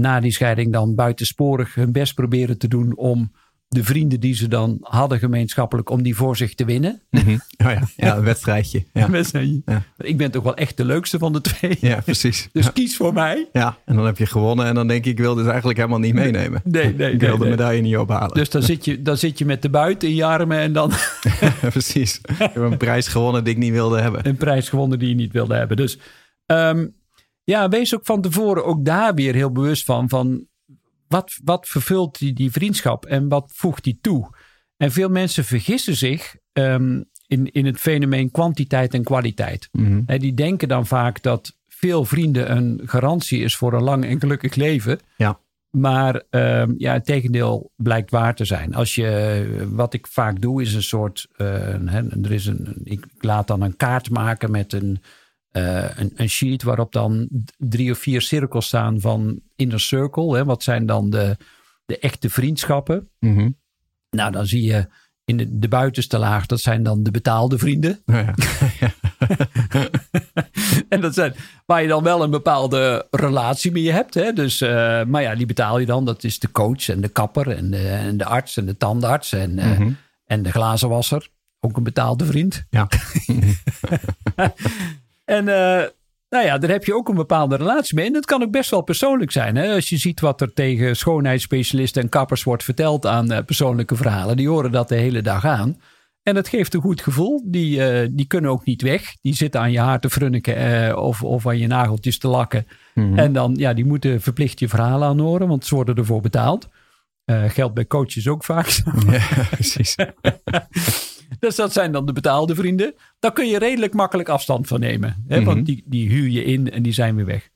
na 0.00 0.20
die 0.20 0.32
scheiding 0.32 0.72
dan 0.72 0.94
buitensporig 0.94 1.74
hun 1.74 1.92
best 1.92 2.14
proberen 2.14 2.58
te 2.58 2.68
doen 2.68 2.96
om 2.96 3.32
de 3.68 3.84
vrienden 3.84 4.20
die 4.20 4.34
ze 4.34 4.48
dan 4.48 4.78
hadden 4.80 5.18
gemeenschappelijk, 5.18 5.90
om 5.90 6.02
die 6.02 6.16
voor 6.16 6.36
zich 6.36 6.54
te 6.54 6.64
winnen. 6.64 7.02
Mhm. 7.10 7.30
Oh 7.64 7.70
ja, 7.72 7.82
ja, 7.96 8.16
een 8.16 8.22
wedstrijdje. 8.24 8.84
Ja. 9.64 9.82
Ik 9.96 10.16
ben 10.16 10.30
toch 10.30 10.42
wel 10.42 10.54
echt 10.56 10.76
de 10.76 10.84
leukste 10.84 11.18
van 11.18 11.32
de 11.32 11.40
twee. 11.40 11.76
ja 11.80 12.00
precies. 12.00 12.48
Dus 12.52 12.64
Ja. 12.64 12.70
kies 12.70 12.96
voor 12.96 13.12
mij. 13.12 13.48
Ja, 13.52 13.78
en 13.84 13.96
dan 13.96 14.06
heb 14.06 14.18
je 14.18 14.26
gewonnen 14.26 14.66
en 14.66 14.74
dan 14.74 14.88
denk 14.88 15.04
ik, 15.04 15.10
ik 15.10 15.18
wil 15.18 15.34
dit 15.34 15.46
eigenlijk 15.46 15.78
helemaal 15.78 15.98
niet 15.98 16.14
meenemen. 16.14 16.60
Nee, 16.64 16.94
nee, 16.94 17.12
ik 17.12 17.20
nee, 17.20 17.28
wil 17.28 17.36
de 17.38 17.42
nee. 17.42 17.50
medaille 17.50 17.80
niet 17.82 17.96
ophalen. 17.96 18.34
Dus 18.34 18.50
dan 18.50 18.62
zit, 18.62 18.84
je, 18.84 19.02
dan 19.02 19.16
zit 19.16 19.38
je 19.38 19.44
met 19.44 19.62
de 19.62 19.70
buiten 19.70 20.08
in 20.08 20.14
je 20.14 20.24
armen 20.24 20.58
en 20.58 20.72
dan 20.72 20.92
precies. 21.60 22.20
Ik 22.22 22.36
heb 22.38 22.56
een 22.56 22.76
prijs 22.76 23.08
gewonnen 23.08 23.44
die 23.44 23.52
ik 23.52 23.58
niet 23.58 23.72
wilde 23.72 24.00
hebben. 24.00 24.26
een 24.28 24.36
prijs 24.36 24.68
gewonnen 24.68 24.98
die 24.98 25.08
je 25.08 25.14
niet 25.14 25.32
wilde 25.32 25.54
hebben. 25.54 25.76
Dus 25.76 25.98
ehm, 26.46 26.86
ja, 27.44 27.68
wees 27.68 27.94
ook 27.94 28.04
van 28.04 28.20
tevoren 28.20 28.64
ook 28.64 28.84
daar 28.84 29.14
weer 29.14 29.34
heel 29.34 29.52
bewust 29.52 29.84
van. 29.84 30.08
van 30.08 30.48
wat, 31.08 31.38
wat 31.44 31.68
vervult 31.68 32.18
die, 32.18 32.32
die 32.32 32.50
vriendschap 32.50 33.06
en 33.06 33.28
wat 33.28 33.52
voegt 33.54 33.84
die 33.84 33.98
toe? 34.00 34.34
En 34.76 34.92
veel 34.92 35.08
mensen 35.08 35.44
vergissen 35.44 35.96
zich 35.96 36.36
ehm, 36.52 37.02
in, 37.26 37.52
in 37.52 37.66
het 37.66 37.78
fenomeen 37.80 38.30
kwantiteit 38.30 38.94
en 38.94 39.04
kwaliteit. 39.04 39.68
Hè, 40.06 40.18
die 40.18 40.34
denken 40.34 40.68
dan 40.68 40.86
vaak 40.86 41.22
dat 41.22 41.56
veel 41.68 42.04
vrienden 42.04 42.56
een 42.56 42.80
garantie 42.84 43.42
is 43.42 43.56
voor 43.56 43.72
een 43.72 43.82
lang 43.82 44.04
en 44.04 44.20
gelukkig 44.20 44.54
leven. 44.54 44.98
Ja. 45.16 45.40
Maar 45.70 46.22
ehm, 46.30 46.74
ja, 46.76 46.92
het 46.92 47.04
tegendeel 47.04 47.72
blijkt 47.76 48.10
waar 48.10 48.34
te 48.34 48.44
zijn. 48.44 48.74
Als 48.74 48.94
je, 48.94 49.68
wat 49.70 49.94
ik 49.94 50.06
vaak 50.06 50.40
doe, 50.40 50.62
is 50.62 50.74
een 50.74 50.82
soort. 50.82 51.28
eh, 51.36 51.94
er 52.24 52.32
is 52.32 52.46
een, 52.46 52.80
ik 52.84 53.06
laat 53.18 53.46
dan 53.46 53.62
een 53.62 53.76
kaart 53.76 54.10
maken 54.10 54.50
met 54.50 54.72
een, 54.72 55.00
eh, 55.50 55.98
een, 55.98 56.12
een 56.14 56.28
sheet 56.28 56.62
waarop 56.62 56.92
dan 56.92 57.28
drie 57.58 57.90
of 57.90 57.98
vier 57.98 58.20
cirkels 58.20 58.66
staan 58.66 59.00
van 59.00 59.40
inner 59.56 59.80
circle. 59.80 60.36
Hè, 60.36 60.44
wat 60.44 60.62
zijn 60.62 60.86
dan 60.86 61.10
de, 61.10 61.36
de 61.86 61.98
echte 61.98 62.30
vriendschappen? 62.30 63.08
Mhm. 63.18 63.50
Nou, 64.10 64.32
dan 64.32 64.46
zie 64.46 64.62
je 64.62 64.86
in 65.24 65.36
de, 65.36 65.58
de 65.58 65.68
buitenste 65.68 66.18
laag, 66.18 66.46
dat 66.46 66.60
zijn 66.60 66.82
dan 66.82 67.02
de 67.02 67.10
betaalde 67.10 67.58
vrienden. 67.58 68.02
Ja. 68.06 68.34
en 70.88 71.00
dat 71.00 71.14
zijn 71.14 71.34
waar 71.66 71.82
je 71.82 71.88
dan 71.88 72.02
wel 72.02 72.22
een 72.22 72.30
bepaalde 72.30 73.06
relatie 73.10 73.72
mee 73.72 73.92
hebt. 73.92 74.14
Hè? 74.14 74.32
Dus, 74.32 74.60
eh, 74.60 75.04
maar 75.04 75.22
ja, 75.22 75.34
die 75.34 75.46
betaal 75.46 75.78
je 75.78 75.86
dan. 75.86 76.04
Dat 76.04 76.24
is 76.24 76.38
de 76.38 76.50
coach 76.50 76.88
en 76.88 77.00
de 77.00 77.08
kapper 77.08 77.48
en 77.56 77.70
de, 77.70 77.88
en 77.88 78.16
de 78.16 78.24
arts 78.24 78.56
en 78.56 78.66
de 78.66 78.76
tandarts 78.76 79.32
en, 79.32 79.58
eh, 79.58 79.78
Mhm. 79.78 79.90
en 80.24 80.42
de 80.42 80.50
glazenwasser. 80.50 81.28
Ook 81.60 81.76
een 81.76 81.82
betaalde 81.82 82.26
vriend. 82.26 82.64
Ja. 82.70 82.88
En 85.30 85.48
eh, 85.48 85.88
nou 86.28 86.44
ja, 86.44 86.58
daar 86.58 86.70
heb 86.70 86.84
je 86.84 86.94
ook 86.94 87.08
een 87.08 87.14
bepaalde 87.14 87.56
relatie 87.56 87.94
mee. 87.94 88.06
En 88.06 88.12
dat 88.12 88.24
kan 88.24 88.42
ook 88.42 88.50
best 88.50 88.70
wel 88.70 88.82
persoonlijk 88.82 89.30
zijn. 89.30 89.56
Hè? 89.56 89.74
Als 89.74 89.88
je 89.88 89.96
ziet 89.96 90.20
wat 90.20 90.40
er 90.40 90.52
tegen 90.52 90.96
schoonheidsspecialisten 90.96 92.02
en 92.02 92.08
kappers 92.08 92.42
wordt 92.42 92.64
verteld 92.64 93.06
aan 93.06 93.32
eh, 93.32 93.44
persoonlijke 93.44 93.96
verhalen. 93.96 94.36
Die 94.36 94.48
horen 94.48 94.72
dat 94.72 94.88
de 94.88 94.96
hele 94.96 95.22
dag 95.22 95.44
aan. 95.44 95.80
En 96.22 96.34
dat 96.34 96.48
geeft 96.48 96.74
een 96.74 96.80
goed 96.80 97.00
gevoel. 97.00 97.42
Die, 97.46 97.84
eh, 97.84 98.08
die 98.10 98.26
kunnen 98.26 98.50
ook 98.50 98.64
niet 98.64 98.82
weg. 98.82 99.16
Die 99.22 99.34
zitten 99.34 99.60
aan 99.60 99.72
je 99.72 99.80
haar 99.80 100.00
te 100.00 100.10
frunniken 100.10 100.98
of, 100.98 101.22
of 101.22 101.46
aan 101.46 101.58
je 101.58 101.66
nageltjes 101.66 102.18
te 102.18 102.28
lakken. 102.28 102.66
Mhm. 102.94 103.18
En 103.18 103.32
dan, 103.32 103.54
ja, 103.56 103.72
die 103.74 103.84
moeten 103.84 104.20
verplicht 104.20 104.58
je 104.58 104.68
verhalen 104.68 105.08
aanhoren, 105.08 105.48
want 105.48 105.66
ze 105.66 105.74
worden 105.74 105.96
ervoor 105.96 106.20
betaald. 106.20 106.68
Eh 107.24 107.44
geldt 107.48 107.74
bij 107.74 107.86
coaches 107.86 108.28
ook 108.28 108.44
vaak. 108.44 108.82
ja, 109.10 109.44
precies. 109.50 109.96
dus 111.38 111.56
dat 111.56 111.72
zijn 111.72 111.92
dan 111.92 112.06
de 112.06 112.12
betaalde 112.12 112.54
vrienden. 112.54 112.94
Daar 113.18 113.32
kun 113.32 113.46
je 113.48 113.58
redelijk 113.58 113.94
makkelijk 113.94 114.28
afstand 114.28 114.66
van 114.66 114.80
nemen. 114.80 115.24
Hè? 115.28 115.36
Mhm. 115.36 115.44
Want 115.46 115.66
die, 115.66 115.82
die 115.86 116.08
huur 116.08 116.28
je 116.28 116.44
in 116.44 116.70
en 116.70 116.82
die 116.82 116.92
zijn 116.92 117.16
weer 117.16 117.24
weg. 117.26 117.48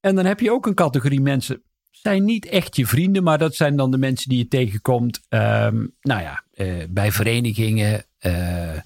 En 0.00 0.14
dan 0.14 0.24
heb 0.24 0.40
je 0.40 0.52
ook 0.52 0.66
een 0.66 0.74
categorie 0.74 1.20
mensen. 1.20 1.62
Zijn 1.90 2.24
niet 2.24 2.46
echt 2.46 2.76
je 2.76 2.86
vrienden, 2.86 3.22
maar 3.22 3.38
dat 3.38 3.54
zijn 3.54 3.76
dan 3.76 3.90
de 3.90 3.98
mensen 3.98 4.28
die 4.28 4.38
je 4.38 4.48
tegenkomt. 4.48 5.20
ehm, 5.28 5.86
nou 6.00 6.20
ja, 6.20 6.44
eh, 6.52 6.84
bij 6.88 7.12
verenigingen, 7.12 8.04
eh, 8.18 8.78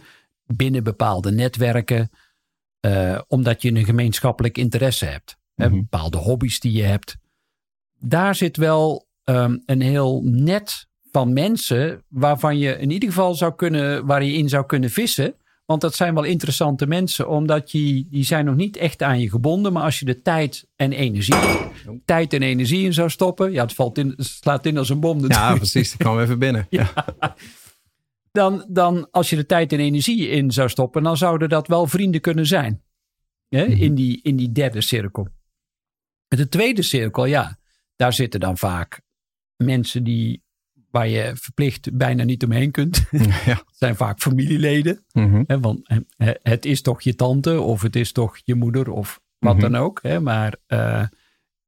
binnen 0.46 0.84
bepaalde 0.84 1.30
netwerken. 1.32 2.10
eh, 2.80 3.20
omdat 3.28 3.62
je 3.62 3.70
een 3.74 3.84
gemeenschappelijk 3.84 4.58
interesse 4.58 5.04
hebt. 5.04 5.36
Hè, 5.54 5.66
Mhm. 5.68 5.76
bepaalde 5.76 6.16
hobby's 6.18 6.60
die 6.60 6.72
je 6.72 6.82
hebt. 6.82 7.16
Daar 7.98 8.34
zit 8.34 8.56
wel 8.56 9.08
ehm, 9.24 9.58
een 9.66 9.80
heel 9.80 10.20
net 10.24 10.86
van 11.12 11.32
mensen 11.32 12.04
waarvan 12.08 12.58
je 12.58 12.78
in 12.78 12.90
ieder 12.90 13.08
geval 13.08 13.34
zou 13.34 13.54
kunnen, 13.54 14.06
waar 14.06 14.24
je 14.24 14.32
in 14.32 14.48
zou 14.48 14.66
kunnen 14.66 14.90
vissen. 14.90 15.34
Want 15.66 15.80
dat 15.82 15.94
zijn 15.94 16.14
wel 16.14 16.24
interessante 16.24 16.86
mensen, 16.86 17.28
omdat 17.28 17.70
je, 17.70 18.06
die 18.10 18.24
zijn 18.24 18.44
nog 18.44 18.54
niet 18.54 18.76
echt 18.76 19.02
aan 19.02 19.20
je 19.20 19.30
gebonden. 19.30 19.72
Maar 19.72 19.82
als 19.82 19.98
je 19.98 20.04
de 20.04 20.22
tijd 20.22 20.66
en 20.76 20.92
energie, 20.92 21.34
tijd 22.04 22.32
en 22.32 22.42
energie 22.42 22.84
in 22.84 22.92
zou 22.92 23.10
stoppen. 23.10 23.52
Ja, 23.52 23.62
het 23.62 23.74
valt 23.74 23.98
in, 23.98 24.08
het 24.16 24.26
slaat 24.26 24.66
in 24.66 24.78
als 24.78 24.88
een 24.88 25.00
bom 25.00 25.20
natuurlijk. 25.20 25.50
Ja, 25.50 25.56
precies. 25.56 25.88
Die 25.88 25.98
kwam 25.98 26.20
even 26.20 26.38
binnen. 26.38 26.66
Ja. 26.70 26.92
Dan, 28.32 28.64
dan 28.68 29.10
als 29.10 29.30
je 29.30 29.36
de 29.36 29.46
tijd 29.46 29.72
en 29.72 29.80
energie 29.80 30.28
in 30.28 30.50
zou 30.50 30.68
stoppen, 30.68 31.02
dan 31.02 31.16
zouden 31.16 31.48
dat 31.48 31.66
wel 31.66 31.86
vrienden 31.86 32.20
kunnen 32.20 32.46
zijn. 32.46 32.82
Hè? 33.48 33.64
Mhm. 33.64 33.82
In, 33.82 33.94
die, 33.94 34.20
in 34.22 34.36
die 34.36 34.52
derde 34.52 34.80
cirkel. 34.80 35.28
De 36.28 36.48
tweede 36.48 36.82
cirkel, 36.82 37.24
ja, 37.24 37.58
daar 37.96 38.12
zitten 38.12 38.40
dan 38.40 38.58
vaak 38.58 39.00
mensen 39.56 40.04
die, 40.04 40.42
waar 40.90 41.08
je 41.08 41.30
verplicht 41.34 41.96
bijna 41.96 42.24
niet 42.24 42.44
omheen 42.44 42.70
kunt. 42.70 43.04
Ja. 43.46 43.62
Zijn 43.70 43.96
vaak 43.96 44.20
familieleden. 44.20 45.04
Mhm. 45.12 45.42
Hè, 45.46 45.60
want 45.60 45.88
hè, 46.16 46.32
het 46.42 46.64
is 46.64 46.82
toch 46.82 47.02
je 47.02 47.14
tante 47.14 47.60
of 47.60 47.82
het 47.82 47.96
is 47.96 48.12
toch 48.12 48.38
je 48.44 48.54
moeder 48.54 48.90
of 48.90 49.20
wat 49.38 49.52
Mhm. 49.56 49.62
dan 49.70 49.76
ook. 49.76 49.98
Hè, 50.02 50.20
maar 50.20 50.54
eh, 50.66 51.02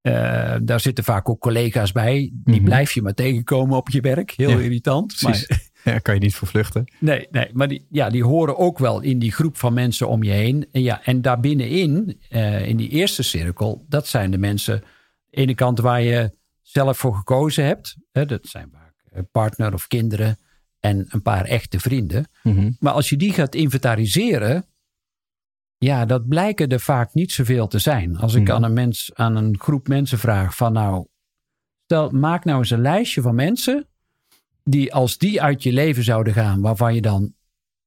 eh, 0.01 0.57
daar 0.63 0.81
zitten 0.81 1.05
vaak 1.05 1.29
ook 1.29 1.41
collega's 1.41 1.93
bij. 1.93 2.31
Die 2.35 2.55
Mhm. 2.57 2.65
blijf 2.65 2.93
je 2.93 3.03
maar 3.03 3.15
tegenkomen 3.15 3.77
op 3.77 3.89
je 3.91 4.01
werk. 4.01 4.31
Heel 4.31 4.51
Ja, 4.51 4.59
irritant. 4.59 5.07
precies. 5.19 5.49
Maar, 5.49 5.61
Ja, 5.95 5.99
kan 5.99 6.15
je 6.15 6.21
niet 6.21 6.35
voor 6.35 6.49
vluchten. 6.49 6.85
nee, 7.01 7.27
nee, 7.31 7.49
maar 7.53 7.69
die, 7.69 7.87
ja, 7.91 8.11
die 8.11 8.25
horen 8.25 8.59
ook 8.59 8.79
wel 8.79 9.01
in 9.01 9.19
die 9.19 9.33
groep 9.33 9.57
van 9.57 9.73
mensen 9.73 10.09
om 10.09 10.23
je 10.23 10.31
heen. 10.31 10.67
En, 10.73 10.83
ja, 10.83 11.05
en 11.05 11.23
daarbinnenin, 11.23 12.21
eh 12.29 12.69
in 12.69 12.77
die 12.77 12.89
eerste 12.89 13.23
cirkel, 13.23 13.85
dat 13.89 14.07
zijn 14.07 14.31
de 14.31 14.39
mensen. 14.39 14.75
Aan 14.75 14.81
de 15.31 15.37
ene 15.37 15.55
kant 15.55 15.79
waar 15.81 16.03
je 16.03 16.33
zelf 16.61 16.99
voor 16.99 17.15
gekozen 17.15 17.65
hebt. 17.65 17.97
Hè, 18.13 18.25
dat 18.27 18.47
zijn 18.47 18.71
partner 19.31 19.73
of 19.75 19.87
kinderen 19.87 20.39
en 20.81 21.07
een 21.09 21.23
paar 21.23 21.45
echte 21.45 21.81
vrienden. 21.81 22.27
Mhm. 22.43 22.71
Maar 22.79 22.93
als 22.93 23.09
je 23.09 23.17
die 23.17 23.33
gaat 23.33 23.55
inventariseren, 23.55 24.67
ja, 25.79 26.05
dat 26.05 26.29
blijken 26.29 26.69
er 26.69 26.81
vaak 26.81 27.15
niet 27.15 27.33
zoveel 27.33 27.67
te 27.69 27.79
zijn. 27.79 28.17
Als 28.17 28.35
ik 28.35 28.43
Mhm. 28.43 28.53
aan 28.53 28.63
een 28.63 28.73
mens, 28.73 29.11
aan 29.15 29.37
een 29.37 29.59
groep 29.59 29.89
mensen 29.89 30.19
vraag 30.19 30.57
van 30.57 30.73
nou, 30.73 31.07
stel, 31.85 32.11
maak 32.11 32.45
nou 32.45 32.59
eens 32.59 32.71
een 32.71 32.81
lijstje 32.81 33.21
van 33.23 33.35
mensen 33.35 33.87
die 34.65 34.95
als 34.95 35.19
die 35.19 35.43
uit 35.43 35.63
je 35.63 35.73
leven 35.73 36.05
zouden 36.05 36.33
gaan, 36.33 36.61
waarvan 36.61 36.95
je 36.95 37.01
dan 37.01 37.35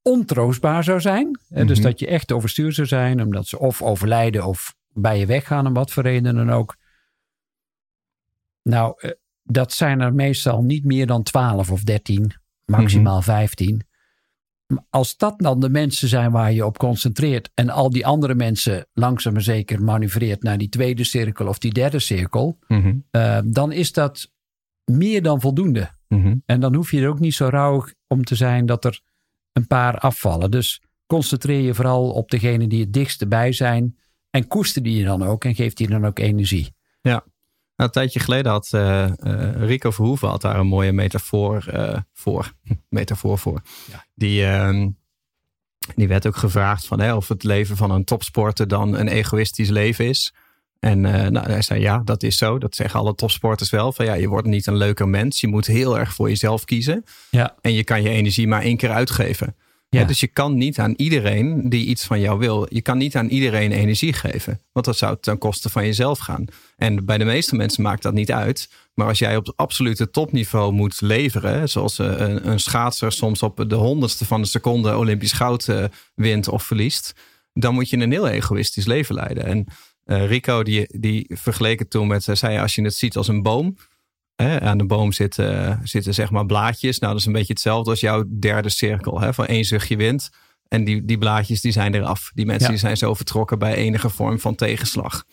ontroostbaar 0.02 0.84
zou 0.84 1.02
zijn. 1.02 1.40
Dus 1.50 1.78
Mhm. 1.80 1.88
dat 1.88 2.00
je 2.00 2.08
echt 2.08 2.32
overstuur 2.32 2.74
zou 2.74 2.88
zijn, 2.88 3.22
omdat 3.22 3.48
ze 3.48 3.60
of 3.60 3.82
overlijden 3.82 4.46
of 4.46 4.76
bij 4.94 5.20
je 5.20 5.26
weggaan, 5.26 5.68
om 5.68 5.74
wat 5.74 5.92
voor 5.92 6.04
reden 6.04 6.36
dan 6.36 6.52
ook. 6.52 6.76
Nou, 8.64 8.94
eh, 8.98 9.12
dat 9.48 9.74
zijn 9.74 10.02
er 10.02 10.14
meestal 10.14 10.64
niet 10.64 10.86
meer 10.86 11.08
dan 11.08 11.24
12 11.24 11.72
of 11.72 11.84
13, 11.84 12.32
maximaal 12.66 13.22
15. 13.22 13.82
Maar 14.68 14.84
Als 14.90 15.18
dat 15.18 15.34
dan 15.38 15.60
de 15.60 15.70
mensen 15.70 16.08
zijn 16.08 16.32
waar 16.32 16.52
je 16.54 16.66
op 16.66 16.78
concentreert 16.78 17.52
en 17.54 17.70
al 17.70 17.90
die 17.90 18.06
andere 18.06 18.36
mensen 18.36 18.88
langzaam 18.94 19.34
maar 19.34 19.42
zeker 19.42 19.84
manoeuvreert 19.84 20.44
naar 20.44 20.58
die 20.58 20.70
tweede 20.70 21.04
cirkel 21.04 21.48
of 21.48 21.58
die 21.60 21.74
derde 21.74 22.00
cirkel, 22.00 22.58
Mhm. 22.68 22.96
eh, 23.12 23.40
dan 23.46 23.72
is 23.72 23.92
dat 23.92 24.32
meer 24.84 25.22
dan 25.22 25.42
voldoende. 25.42 25.90
Mhm. 26.08 26.36
En 26.46 26.60
dan 26.60 26.76
hoef 26.76 26.92
je 26.92 27.02
er 27.02 27.10
ook 27.10 27.20
niet 27.20 27.34
zo 27.34 27.48
rauw 27.48 27.86
om 28.08 28.24
te 28.24 28.36
zijn 28.36 28.66
dat 28.66 28.86
er 28.86 29.02
een 29.54 29.68
paar 29.68 29.98
afvallen. 29.98 30.52
Dus 30.52 30.82
concentreer 31.06 31.62
je 31.62 31.74
vooral 31.74 32.12
op 32.12 32.30
degene 32.30 32.68
die 32.68 32.80
het 32.82 32.94
dichtst 32.94 33.28
bij 33.28 33.52
zijn. 33.52 33.98
En 34.30 34.48
koester 34.48 34.84
die 34.84 34.98
je 34.98 35.04
dan 35.04 35.24
ook 35.24 35.44
en 35.46 35.56
geeft 35.56 35.78
die 35.78 35.88
dan 35.88 36.06
ook 36.06 36.20
energie. 36.20 36.74
Nou, 37.02 37.22
een 37.76 37.90
tijdje 37.90 38.20
geleden 38.20 38.52
had 38.52 38.70
eh, 38.72 39.04
eh, 39.04 39.56
Rico 39.56 39.92
Verhoeven 39.92 40.28
had 40.28 40.42
daar 40.42 40.60
een 40.60 40.68
mooie 40.68 40.92
metafoor 40.92 41.66
eh, 41.68 41.98
voor. 42.14 42.54
metafoor 42.90 43.38
voor. 43.38 43.62
Ja. 43.92 44.06
Die, 44.14 44.46
ehm, 44.46 44.90
die 45.96 46.08
werd 46.08 46.28
ook 46.28 46.36
gevraagd 46.36 46.88
van, 46.88 47.00
hè, 47.00 47.14
of 47.14 47.28
het 47.28 47.44
leven 47.44 47.78
van 47.78 47.92
een 47.92 48.04
topsporter 48.04 48.68
dan 48.68 48.98
een 48.98 49.08
egoïstisch 49.08 49.70
leven 49.70 50.06
is. 50.06 50.34
En 50.80 51.02
nou, 51.02 51.40
hij 51.40 51.62
zei 51.62 51.82
ja, 51.82 52.02
dat 52.04 52.24
is 52.24 52.38
zo. 52.38 52.58
Dat 52.58 52.76
zeggen 52.76 53.00
alle 53.00 53.16
topsporters 53.16 53.70
wel. 53.70 53.92
Van 53.92 54.06
ja, 54.06 54.14
je 54.14 54.28
wordt 54.28 54.48
niet 54.48 54.68
een 54.68 54.76
leuker 54.76 55.08
mens. 55.08 55.42
Je 55.42 55.48
moet 55.48 55.66
heel 55.66 56.00
erg 56.00 56.14
voor 56.14 56.30
jezelf 56.30 56.66
kiezen. 56.66 57.04
Ja. 57.30 57.56
En 57.62 57.74
je 57.74 57.84
kan 57.84 58.02
je 58.02 58.10
energie 58.10 58.48
maar 58.48 58.62
één 58.62 58.78
keer 58.78 58.92
uitgeven. 58.92 59.56
Ja. 60.00 60.06
Dus 60.06 60.20
je 60.20 60.28
kan 60.28 60.58
niet 60.58 60.80
aan 60.80 60.94
iedereen 60.98 61.70
die 61.70 61.86
iets 61.86 62.06
van 62.06 62.20
jou 62.20 62.40
wil, 62.40 62.68
je 62.70 62.82
kan 62.82 62.98
niet 62.98 63.16
aan 63.16 63.28
iedereen 63.28 63.72
energie 63.72 64.14
geven. 64.14 64.62
Want 64.72 64.86
dat 64.86 64.98
zou 64.98 65.18
ten 65.20 65.38
koste 65.38 65.70
van 65.70 65.86
jezelf 65.86 66.20
gaan. 66.20 66.46
En 66.78 67.06
bij 67.06 67.18
de 67.18 67.26
meeste 67.26 67.56
mensen 67.56 67.84
maakt 67.84 68.04
dat 68.04 68.14
niet 68.14 68.32
uit. 68.32 68.70
Maar 68.94 69.08
als 69.08 69.20
jij 69.20 69.38
op 69.38 69.46
het 69.46 69.58
absolute 69.58 70.10
topniveau 70.10 70.74
moet 70.74 71.02
leveren, 71.02 71.70
zoals 71.70 72.00
eh, 72.00 72.06
een, 72.06 72.50
een 72.50 72.60
schaatser 72.60 73.12
soms 73.12 73.44
op 73.44 73.66
de 73.70 73.76
honderdste 73.76 74.26
van 74.26 74.42
de 74.42 74.48
seconde 74.48 74.98
Olympisch 74.98 75.32
goud 75.32 75.68
eh, 75.68 75.84
wint 76.16 76.48
of 76.48 76.64
verliest, 76.64 77.14
dan 77.54 77.74
moet 77.74 77.90
je 77.90 77.98
een 77.98 78.12
heel 78.12 78.28
egoïstisch 78.28 78.86
leven 78.86 79.16
leiden. 79.16 79.46
En 79.46 79.66
eh, 80.04 80.28
Rico 80.28 80.64
die, 80.64 81.00
die 81.00 81.26
vergeleek 81.34 81.80
het 81.80 81.90
toen 81.90 82.08
met, 82.08 82.26
hij 82.26 82.36
zei 82.36 82.60
als 82.60 82.76
je 82.76 82.82
het 82.82 82.96
ziet 82.96 83.18
als 83.18 83.28
een 83.28 83.42
boom, 83.42 83.78
Hè, 84.36 84.62
aan 84.62 84.78
de 84.78 84.86
boom 84.86 85.12
zitten, 85.12 85.80
zitten 85.84 86.14
zeg 86.14 86.32
maar 86.32 86.46
blaadjes. 86.46 87.00
Nou, 87.00 87.12
dat 87.12 87.22
is 87.22 87.28
een 87.28 87.34
beetje 87.34 87.54
hetzelfde 87.54 87.90
als 87.90 88.00
jouw 88.00 88.24
derde 88.40 88.70
cirkel. 88.70 89.20
Hè, 89.22 89.34
van 89.34 89.46
één 89.46 89.64
zuchtje 89.64 89.98
wind. 89.98 90.30
En 90.68 90.84
die, 90.84 91.06
die 91.06 91.18
blaadjes 91.18 91.62
die 91.62 91.72
zijn 91.72 91.94
eraf. 91.96 92.32
Die 92.34 92.46
mensen 92.46 92.66
Ja. 92.66 92.70
die 92.72 92.80
zijn 92.80 92.98
zo 92.98 93.14
vertrokken 93.14 93.60
bij 93.60 93.76
enige 93.76 94.10
vorm 94.10 94.40
van 94.40 94.56
tegenslag. 94.56 95.24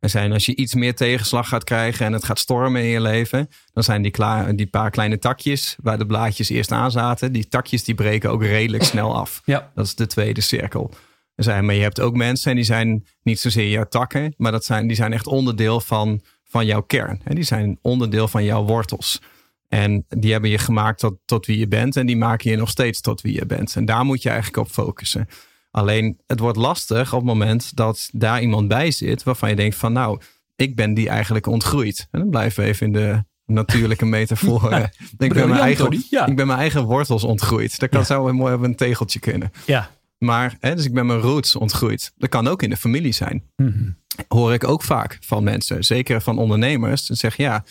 En 0.00 0.10
zijn 0.10 0.32
als 0.32 0.46
je 0.46 0.56
iets 0.56 0.74
meer 0.74 0.94
tegenslag 0.94 1.48
gaat 1.48 1.64
krijgen 1.64 2.06
en 2.06 2.12
het 2.12 2.24
gaat 2.24 2.38
stormen 2.38 2.82
in 2.82 2.88
je 2.88 3.00
leven, 3.00 3.48
dan 3.72 3.82
zijn 3.82 4.02
die, 4.02 4.10
klaar, 4.10 4.56
die 4.56 4.66
paar 4.66 4.90
kleine 4.90 5.18
takjes 5.18 5.76
waar 5.82 5.98
de 5.98 6.06
blaadjes 6.06 6.48
eerst 6.48 6.72
aan 6.72 6.90
zaten, 6.90 7.32
die 7.32 7.48
takjes 7.48 7.84
die 7.84 7.94
breken 7.94 8.30
ook 8.30 8.42
redelijk 8.42 8.82
snel 8.84 9.16
af. 9.16 9.40
Ja. 9.44 9.70
Dat 9.74 9.84
is 9.86 9.94
de 9.94 10.06
tweede 10.06 10.40
cirkel. 10.40 10.90
Er 11.34 11.44
zijn, 11.44 11.64
maar 11.64 11.74
je 11.74 11.82
hebt 11.82 12.00
ook 12.00 12.14
mensen 12.14 12.50
en 12.50 12.56
die 12.56 12.64
zijn 12.64 13.06
niet 13.22 13.40
zozeer 13.40 13.68
jouw 13.70 13.88
takken, 13.88 14.34
maar 14.36 14.52
dat 14.52 14.64
zijn, 14.64 14.86
die 14.86 14.96
zijn 14.96 15.12
echt 15.12 15.26
onderdeel 15.26 15.80
van, 15.80 16.20
van 16.44 16.66
jouw 16.66 16.82
kern. 16.82 17.20
Hè? 17.24 17.34
Die 17.34 17.44
zijn 17.44 17.78
onderdeel 17.82 18.28
van 18.28 18.44
jouw 18.44 18.64
wortels. 18.64 19.20
En 19.68 20.04
die 20.08 20.32
hebben 20.32 20.50
je 20.50 20.58
gemaakt 20.58 20.98
tot, 20.98 21.14
tot 21.24 21.46
wie 21.46 21.58
je 21.58 21.68
bent 21.68 21.96
en 21.96 22.06
die 22.06 22.16
maken 22.16 22.50
je 22.50 22.56
nog 22.56 22.68
steeds 22.68 23.00
tot 23.00 23.20
wie 23.20 23.34
je 23.34 23.46
bent. 23.46 23.76
En 23.76 23.84
daar 23.84 24.04
moet 24.04 24.22
je 24.22 24.28
eigenlijk 24.28 24.58
op 24.58 24.72
focussen. 24.72 25.28
Alleen 25.70 26.20
het 26.26 26.40
wordt 26.40 26.56
lastig 26.56 27.12
op 27.12 27.18
het 27.18 27.28
moment 27.28 27.76
dat 27.76 28.08
daar 28.12 28.42
iemand 28.42 28.68
bij 28.68 28.90
zit 28.90 29.22
waarvan 29.22 29.48
je 29.48 29.56
denkt 29.56 29.76
van 29.76 29.92
nou, 29.92 30.20
ik 30.56 30.76
ben 30.76 30.94
die 30.94 31.08
eigenlijk 31.08 31.46
ontgroeid. 31.46 32.08
En 32.10 32.20
dan 32.20 32.30
blijven 32.30 32.62
we 32.62 32.68
even 32.68 32.86
in 32.86 32.92
de 32.92 33.24
natuurlijke 33.46 34.04
metafoor. 34.04 34.72
ik, 35.18 35.32
ben 35.32 35.48
mijn 35.48 35.60
eigen, 35.60 36.04
ja. 36.10 36.26
ik 36.26 36.36
ben 36.36 36.46
mijn 36.46 36.58
eigen 36.58 36.84
wortels 36.84 37.24
ontgroeid. 37.24 37.78
Dat 37.78 37.88
kan 37.88 38.00
ja. 38.00 38.06
zou 38.06 38.32
mooi 38.32 38.54
op 38.54 38.62
een 38.62 38.76
tegeltje 38.76 39.18
kunnen. 39.18 39.52
Ja. 39.66 39.90
Maar, 40.24 40.56
hè, 40.60 40.74
dus 40.74 40.84
ik 40.84 40.92
ben 40.94 41.06
mijn 41.06 41.20
roots 41.20 41.56
ontgroeid. 41.56 42.12
Dat 42.16 42.28
kan 42.28 42.48
ook 42.48 42.62
in 42.62 42.70
de 42.70 42.76
familie 42.76 43.12
zijn. 43.12 43.50
Mm 43.56 44.02
Hoor 44.28 44.52
ik 44.52 44.64
ook 44.64 44.82
vaak 44.82 45.18
van 45.20 45.44
mensen, 45.44 45.84
zeker 45.84 46.20
van 46.20 46.38
ondernemers. 46.38 47.06
Die 47.06 47.16
zeggen 47.16 47.44
ja, 47.44 47.64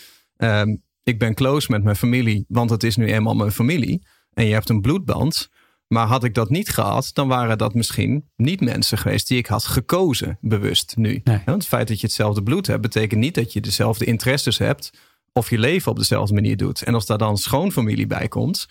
um, 0.61 0.83
ik 1.03 1.19
ben 1.19 1.33
close 1.33 1.71
met 1.71 1.83
mijn 1.83 1.95
familie, 1.95 2.45
want 2.47 2.69
het 2.69 2.83
is 2.83 2.95
nu 2.95 3.13
eenmaal 3.13 3.33
mijn 3.35 3.51
familie. 3.51 4.07
En 4.33 4.45
je 4.45 4.53
hebt 4.53 4.69
een 4.69 4.81
bloedband. 4.81 5.49
Maar 5.87 6.07
had 6.07 6.23
ik 6.23 6.33
dat 6.33 6.49
niet 6.49 6.69
gehad, 6.69 7.09
dan 7.13 7.27
waren 7.27 7.57
dat 7.57 7.73
misschien 7.73 8.29
niet 8.35 8.61
mensen 8.61 8.97
geweest 8.97 9.27
die 9.27 9.37
ik 9.37 9.45
had 9.45 9.63
gekozen, 9.65 10.37
bewust 10.41 10.93
nu. 10.97 11.21
Want 11.23 11.45
het 11.45 11.67
feit 11.67 11.87
dat 11.87 11.99
je 11.99 12.05
hetzelfde 12.05 12.43
bloed 12.43 12.67
hebt, 12.67 12.81
betekent 12.81 13.19
niet 13.19 13.35
dat 13.35 13.53
je 13.53 13.61
dezelfde 13.61 14.05
interesses 14.05 14.57
hebt 14.57 14.91
of 15.33 15.49
je 15.49 15.57
leven 15.57 15.91
op 15.91 15.97
dezelfde 15.97 16.33
manier 16.33 16.57
doet. 16.57 16.81
En 16.81 16.93
als 16.93 17.05
daar 17.05 17.17
dan 17.17 17.37
schoonfamilie 17.37 18.07
bij 18.07 18.27
komt, 18.27 18.67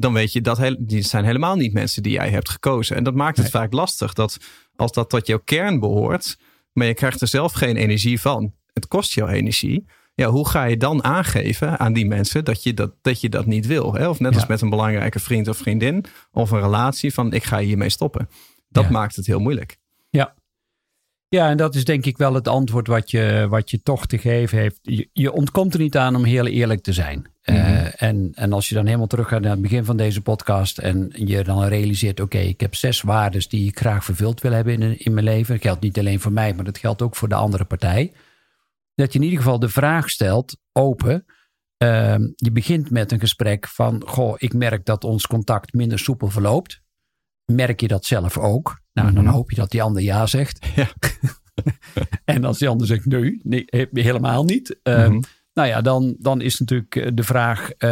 dan 0.00 0.12
weet 0.12 0.32
je 0.32 0.40
dat 0.40 0.76
die 0.78 1.02
zijn 1.02 1.24
helemaal 1.24 1.56
niet 1.56 1.72
mensen 1.72 2.02
die 2.02 2.12
jij 2.12 2.30
hebt 2.30 2.48
gekozen. 2.48 2.96
En 2.96 3.04
dat 3.04 3.14
maakt 3.14 3.36
het 3.36 3.50
vaak 3.50 3.72
lastig 3.72 4.12
dat 4.12 4.38
als 4.76 4.92
dat 4.92 5.08
tot 5.08 5.26
jouw 5.26 5.40
kern 5.44 5.80
behoort, 5.80 6.38
maar 6.72 6.86
je 6.86 6.94
krijgt 6.94 7.20
er 7.20 7.28
zelf 7.28 7.52
geen 7.52 7.76
energie 7.76 8.20
van. 8.20 8.52
Het 8.72 8.86
kost 8.86 9.14
jou 9.14 9.30
energie 9.30 9.86
ja, 10.20 10.28
hoe 10.28 10.48
ga 10.48 10.64
je 10.64 10.76
dan 10.76 11.04
aangeven 11.04 11.78
aan 11.78 11.92
die 11.92 12.06
mensen 12.06 12.44
dat 12.44 12.62
je 12.62 12.74
dat, 12.74 12.92
dat, 13.02 13.20
je 13.20 13.28
dat 13.28 13.46
niet 13.46 13.66
wil? 13.66 13.94
Hè? 13.94 14.08
Of 14.08 14.20
net 14.20 14.34
als 14.34 14.46
met 14.46 14.60
een 14.60 14.70
belangrijke 14.70 15.18
vriend 15.18 15.48
of 15.48 15.56
vriendin 15.56 16.04
of 16.32 16.50
een 16.50 16.60
relatie 16.60 17.14
van 17.14 17.32
ik 17.32 17.44
ga 17.44 17.58
hiermee 17.58 17.88
stoppen. 17.88 18.28
Dat 18.68 18.90
maakt 18.90 19.16
het 19.16 19.26
heel 19.26 19.38
moeilijk. 19.38 19.76
Ja. 20.10 20.34
Ja, 21.30 21.48
en 21.48 21.56
dat 21.56 21.74
is 21.74 21.84
denk 21.84 22.06
ik 22.06 22.18
wel 22.18 22.34
het 22.34 22.48
antwoord 22.48 22.86
wat 22.86 23.10
je, 23.10 23.46
wat 23.48 23.70
je 23.70 23.82
toch 23.82 24.06
te 24.06 24.18
geven 24.18 24.58
heeft. 24.58 24.78
Je, 24.82 25.08
je 25.12 25.32
ontkomt 25.32 25.74
er 25.74 25.80
niet 25.80 25.96
aan 25.96 26.16
om 26.16 26.24
heel 26.24 26.46
eerlijk 26.46 26.82
te 26.82 26.92
zijn. 26.92 27.26
Eh, 27.42 27.54
mhm. 27.54 27.90
en, 27.96 28.30
en 28.34 28.52
als 28.52 28.68
je 28.68 28.74
dan 28.74 28.86
helemaal 28.86 29.06
terug 29.06 29.28
gaat 29.28 29.40
naar 29.40 29.50
het 29.50 29.62
begin 29.62 29.84
van 29.84 29.96
deze 29.96 30.20
podcast 30.20 30.78
en 30.78 31.10
je 31.14 31.44
dan 31.44 31.64
realiseert, 31.64 32.20
oké, 32.20 32.38
ik 32.38 32.60
heb 32.60 32.74
zes 32.74 33.00
waarden 33.00 33.48
die 33.48 33.68
ik 33.68 33.78
graag 33.78 34.04
vervuld 34.04 34.40
wil 34.40 34.52
hebben 34.52 34.82
in, 34.82 34.98
in 34.98 35.14
mijn 35.14 35.24
leven. 35.24 35.54
Dat 35.54 35.62
geldt 35.62 35.80
niet 35.80 35.98
alleen 35.98 36.20
voor 36.20 36.32
mij, 36.32 36.54
maar 36.54 36.64
dat 36.64 36.78
geldt 36.78 37.02
ook 37.02 37.16
voor 37.16 37.28
de 37.28 37.34
andere 37.34 37.64
partij 37.64 38.12
dat 39.00 39.12
je 39.12 39.18
in 39.18 39.24
ieder 39.24 39.38
geval 39.38 39.58
de 39.58 39.68
vraag 39.68 40.10
stelt, 40.10 40.56
open. 40.72 41.24
Ehm, 41.76 42.28
je 42.36 42.52
begint 42.52 42.90
met 42.90 43.12
een 43.12 43.20
gesprek 43.20 43.68
van, 43.68 44.02
goh, 44.06 44.34
ik 44.38 44.52
merk 44.54 44.84
dat 44.84 45.04
ons 45.04 45.26
contact 45.26 45.72
minder 45.72 45.98
soepel 45.98 46.28
verloopt. 46.28 46.82
Merk 47.54 47.80
je 47.80 47.88
dat 47.88 48.04
zelf 48.04 48.38
ook? 48.38 48.80
Nou, 48.92 49.12
dan 49.12 49.24
mhm. 49.24 49.32
hoop 49.32 49.50
je 49.50 49.56
dat 49.56 49.70
die 49.70 49.82
ander 49.82 50.02
ja 50.02 50.26
zegt. 50.26 50.66
Ja. 50.76 50.88
en 52.24 52.44
als 52.44 52.58
die 52.58 52.68
ander 52.68 52.86
zegt 52.86 53.06
nee, 53.06 53.40
nee 53.42 53.88
helemaal 53.92 54.44
niet. 54.44 54.78
Um, 54.82 55.20
Nou 55.52 55.68
ja, 55.68 55.80
dan, 55.80 56.16
dan 56.18 56.40
is 56.40 56.58
natuurlijk 56.58 56.96
eh, 56.96 57.10
de 57.14 57.22
vraag, 57.22 57.70
uh, 57.78 57.90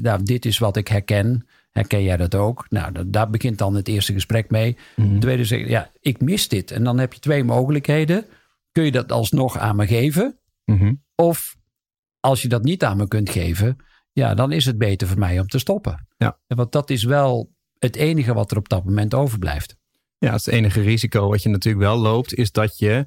nou, 0.00 0.22
dit 0.22 0.44
is 0.44 0.58
wat 0.58 0.76
ik 0.76 0.88
herken. 0.88 1.46
Herken 1.70 2.02
jij 2.02 2.16
dat 2.16 2.34
ook? 2.34 2.66
Nou, 2.68 3.10
daar 3.10 3.30
begint 3.30 3.58
dan 3.58 3.74
het 3.74 3.88
eerste 3.88 4.12
gesprek 4.12 4.50
mee. 4.50 4.76
Mm 4.96 5.12
De 5.12 5.18
tweede 5.18 5.44
zegt, 5.44 5.68
ja, 5.68 5.90
ik 6.00 6.20
mis 6.20 6.48
dit. 6.48 6.70
En 6.70 6.84
dan 6.84 6.98
heb 6.98 7.12
je 7.12 7.20
twee 7.20 7.44
mogelijkheden 7.44 8.26
kun 8.78 8.86
je 8.86 8.92
dat 8.92 9.12
alsnog 9.12 9.58
aan 9.58 9.76
me 9.76 9.86
geven? 9.86 10.38
Mhm. 10.64 10.94
Of 11.14 11.56
als 12.20 12.42
je 12.42 12.48
dat 12.48 12.62
niet 12.62 12.84
aan 12.84 12.96
me 12.96 13.08
kunt 13.08 13.30
geven, 13.30 13.76
ja, 14.12 14.34
dan 14.34 14.52
is 14.52 14.64
het 14.64 14.78
beter 14.78 15.08
voor 15.08 15.18
mij 15.18 15.40
om 15.40 15.46
te 15.46 15.58
stoppen. 15.58 16.06
Ja. 16.16 16.38
Want 16.46 16.72
dat 16.72 16.90
is 16.90 17.04
wel 17.04 17.56
het 17.78 17.96
enige 17.96 18.34
wat 18.34 18.50
er 18.50 18.56
op 18.56 18.68
dat 18.68 18.84
moment 18.84 19.14
overblijft. 19.14 19.76
Ja, 20.18 20.32
het 20.32 20.46
enige 20.46 20.80
risico 20.80 21.28
wat 21.28 21.42
je 21.42 21.48
natuurlijk 21.48 21.84
wel 21.84 21.98
loopt, 21.98 22.34
is 22.34 22.52
dat 22.52 22.78
je 22.78 23.06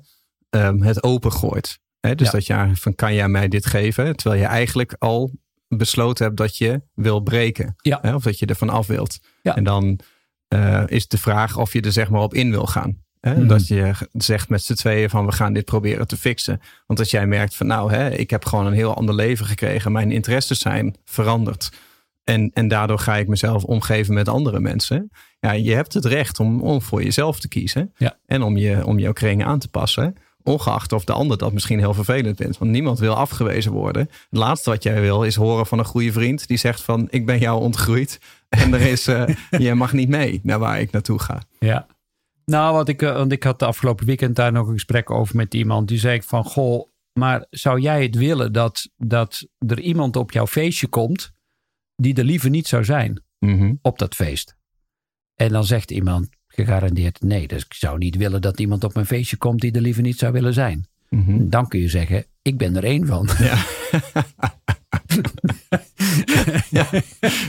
um, 0.50 0.82
het 0.82 1.04
opengooit. 1.04 1.80
Hè? 2.00 2.16
Dus 2.16 2.32
dat 2.32 2.46
je 2.46 2.70
van 2.74 2.96
kan 2.96 3.13
jij 3.13 3.28
mij 3.28 3.48
dit 3.48 3.66
geven? 3.66 4.16
Terwijl 4.16 4.42
je 4.42 4.48
eigenlijk 4.48 4.96
al 5.00 5.32
besloten 5.68 6.25
hebt 6.25 6.38
dat 6.38 6.58
je 6.58 6.82
wil 6.94 7.20
breken. 7.20 7.75
Ja. 7.78 8.00
Hè? 8.01 8.16
Of 8.16 8.24
dat 8.24 8.40
je 8.40 8.46
ervan 8.46 8.70
af 8.70 8.88
wilt. 8.88 9.20
Ja. 9.42 9.56
En 9.56 9.63
dan 9.63 10.00
uh, 10.54 10.84
is 10.86 11.08
de 11.08 11.18
vraag 11.18 11.58
of 11.58 11.74
je 11.74 11.82
er 11.82 11.92
zeg 11.92 12.10
maar 12.10 12.22
op 12.22 12.34
in 12.34 12.51
wil 12.51 12.66
gaan. 12.66 13.04
Hè? 13.20 13.36
Mhm. 13.36 13.48
Dat 13.48 13.68
je 13.68 13.94
zegt 14.12 14.50
met 14.50 14.64
z'n 14.64 14.74
tweeën 14.74 15.10
van 15.10 15.25
we 15.25 15.31
gaan 15.31 15.53
dit 15.53 15.66
proberen 15.66 16.07
te 16.07 16.18
fixen. 16.18 16.62
Want 16.88 17.00
als 17.00 17.12
jij 17.12 17.27
merkt 17.27 17.55
van 17.55 17.68
nou, 17.68 17.92
hè, 17.94 18.10
ik 18.10 18.29
heb 18.29 18.46
gewoon 18.46 18.66
een 18.66 18.74
heel 18.74 18.96
ander 18.96 19.16
leven 19.16 19.46
gekregen. 19.46 19.92
Mijn 19.92 20.12
interesses 20.12 20.60
zijn 20.60 20.96
veranderd. 21.05 21.72
En, 22.24 22.51
en 22.53 22.68
daardoor 22.68 23.00
ga 23.00 23.18
ik 23.18 23.27
mezelf 23.27 23.64
omgeven 23.64 24.14
met 24.14 24.27
andere 24.27 24.60
mensen. 24.60 25.12
Ja, 25.40 25.51
je 25.51 25.74
hebt 25.74 25.94
het 25.94 26.05
recht 26.05 26.40
om, 26.40 26.62
om 26.62 26.81
voor 26.81 27.03
jezelf 27.03 27.40
te 27.40 27.48
kiezen. 27.48 27.94
Ja. 27.98 28.18
En 28.25 28.42
om, 28.42 28.57
je, 28.57 28.86
om 28.86 29.00
jouw 29.00 29.14
kringen 29.14 29.46
aan 29.46 29.60
te 29.60 29.68
passen. 29.68 30.16
Ongeacht 30.44 30.94
of 30.94 31.03
de 31.03 31.14
ander 31.14 31.38
dat 31.38 31.53
misschien 31.53 31.79
heel 31.79 31.94
vervelend 31.94 32.38
vindt. 32.38 32.57
Want 32.57 32.72
niemand 32.72 33.00
wil 33.00 33.16
afgewezen 33.16 33.72
worden. 33.72 34.01
Het 34.01 34.40
laatste 34.40 34.70
wat 34.70 34.84
jij 34.84 35.01
wil 35.01 35.24
is 35.24 35.36
horen 35.36 35.66
van 35.66 35.79
een 35.79 35.86
goede 35.86 36.12
vriend. 36.12 36.48
Die 36.48 36.57
zegt 36.57 36.81
van 36.81 37.07
ik 37.10 37.25
ben 37.25 37.40
jou 37.40 37.62
ontgroeid. 37.62 38.20
En 38.50 38.74
er 38.74 38.81
is, 38.81 39.07
uh, 39.07 39.24
je 39.50 39.75
mag 39.75 39.94
niet 39.94 40.10
mee 40.10 40.40
naar 40.44 40.60
waar 40.60 40.79
ik 40.79 40.92
naartoe 40.92 41.20
ga. 41.20 41.42
Ja, 41.60 41.88
nou, 42.46 42.74
wat 42.74 42.88
ik, 42.88 43.01
eh, 43.01 43.14
want 43.14 43.31
ik 43.31 43.44
had 43.44 43.60
de 43.60 43.66
afgelopen 43.66 44.05
weekend 44.05 44.36
daar 44.36 44.51
nog 44.51 44.68
een 44.68 44.74
gesprek 44.74 45.10
over 45.10 45.36
met 45.36 45.53
iemand. 45.53 45.88
Die 45.88 45.98
zei 45.98 46.16
ik 46.16 46.24
van, 46.24 46.44
goh, 46.44 46.88
maar 47.14 47.46
zou 47.50 47.79
jij 47.79 48.03
het 48.03 48.16
willen 48.16 48.53
dat, 48.53 48.90
dat 48.98 49.48
er 49.57 49.79
iemand 49.79 50.16
op 50.16 50.31
jouw 50.31 50.48
feestje 50.48 50.88
komt 50.88 51.31
die 52.01 52.16
er 52.16 52.24
liever 52.24 52.50
niet 52.50 52.68
zou 52.68 52.83
zijn 52.83 53.24
mhm. 53.40 53.74
op 53.81 54.00
dat 54.00 54.16
feest? 54.16 54.55
En 55.35 55.50
dan 55.50 55.66
zegt 55.66 55.92
iemand 55.92 56.29
gegarandeerd 56.48 57.22
nee. 57.22 57.48
Dus 57.48 57.64
ik 57.64 57.74
zou 57.74 57.98
niet 57.98 58.16
willen 58.16 58.42
dat 58.42 58.59
iemand 58.59 58.83
op 58.83 58.94
mijn 58.94 59.05
feestje 59.05 59.37
komt 59.37 59.61
die 59.61 59.72
er 59.72 59.81
liever 59.81 60.03
niet 60.03 60.18
zou 60.18 60.31
willen 60.31 60.53
zijn. 60.53 60.85
Mhm. 61.09 61.50
Dan 61.50 61.68
kun 61.68 61.79
je 61.79 61.90
zeggen, 61.90 62.25
ik 62.42 62.57
ben 62.57 62.75
er 62.75 62.83
één 62.83 63.05
van. 63.07 63.29
Ja. 63.37 63.66
ja, 66.70 66.85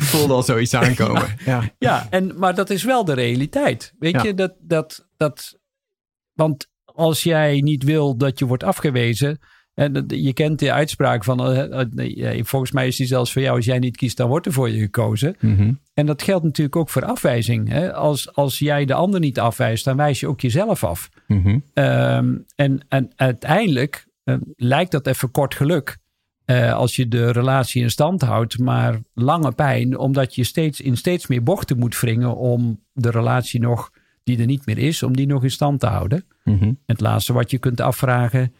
voelde 0.01 0.33
al 0.33 0.43
zoiets 0.43 0.75
aankomen. 0.75 1.29
Ja, 1.45 1.71
ja 1.79 2.07
en, 2.11 2.39
maar 2.39 2.55
dat 2.55 2.71
is 2.71 2.85
wel 2.85 3.05
de 3.05 3.13
realiteit. 3.13 3.95
Weet 3.99 4.23
je, 4.23 4.35
dat, 4.35 4.55
dat, 4.61 5.09
dat. 5.17 5.59
Want 6.33 6.69
als 6.85 7.23
jij 7.23 7.61
niet 7.61 7.83
wil 7.83 8.17
dat 8.17 8.39
je 8.39 8.47
wordt 8.47 8.65
afgewezen. 8.65 9.39
En 9.75 10.05
je 10.09 10.33
kent 10.33 10.59
de 10.59 10.73
uitspraak 10.73 11.25
van, 11.25 11.53
uh, 11.53 12.43
volgens 12.43 12.73
mij 12.73 12.87
is 12.87 12.97
die 12.97 13.07
zelfs 13.07 13.33
voor 13.33 13.43
jou, 13.43 13.57
als 13.57 13.65
jij 13.65 13.79
niet 13.79 13.97
kiest, 13.97 14.17
dan 14.17 14.29
wordt 14.29 14.47
er 14.47 14.53
voor 14.53 14.71
je 14.71 14.79
gekozen. 14.79 15.37
Mhm. 15.41 15.73
En 15.95 16.07
dat 16.07 16.23
geldt 16.23 16.45
natuurlijk 16.45 16.77
ook 16.77 16.89
voor 16.89 17.05
afwijzing. 17.05 17.69
Hè? 17.69 17.93
Als, 17.95 18.35
als 18.35 18.59
jij 18.59 18.85
de 18.85 18.95
ander 18.95 19.21
niet 19.21 19.41
afwijst, 19.41 19.85
dan 19.85 19.97
wijs 19.97 20.21
je 20.21 20.29
ook 20.29 20.41
jezelf 20.41 20.85
af. 20.85 21.09
Mhm. 21.27 21.59
Ehm, 21.75 22.37
en, 22.57 22.81
en 22.89 23.11
uiteindelijk 23.17 24.07
lijkt 24.57 24.91
dat 24.91 25.07
even 25.07 25.31
kort 25.31 25.55
geluk. 25.55 26.01
Uh, 26.47 26.73
als 26.73 26.97
je 26.97 27.09
de 27.09 27.31
relatie 27.31 27.83
in 27.83 27.91
stand 27.91 28.23
houdt, 28.23 28.59
maar 28.59 29.01
lange 29.15 29.53
pijn, 29.53 29.99
omdat 29.99 30.35
je 30.35 30.45
steeds 30.45 30.81
in 30.81 30.97
steeds 30.97 31.27
meer 31.27 31.43
bochten 31.43 31.79
moet 31.79 32.01
wringen 32.01 32.37
om 32.37 32.81
de 32.93 33.11
relatie 33.11 33.61
nog, 33.61 33.91
die 34.25 34.39
er 34.39 34.47
niet 34.47 34.67
meer 34.67 34.79
is, 34.79 35.03
om 35.03 35.17
die 35.17 35.27
nog 35.27 35.43
in 35.43 35.51
stand 35.51 35.81
te 35.81 35.87
houden. 35.87 36.25
Mm 36.45 36.79
Het 36.87 37.01
laatste 37.01 37.33
wat 37.33 37.51
je 37.51 37.59
kunt 37.59 37.81
afvragen, 37.81 38.55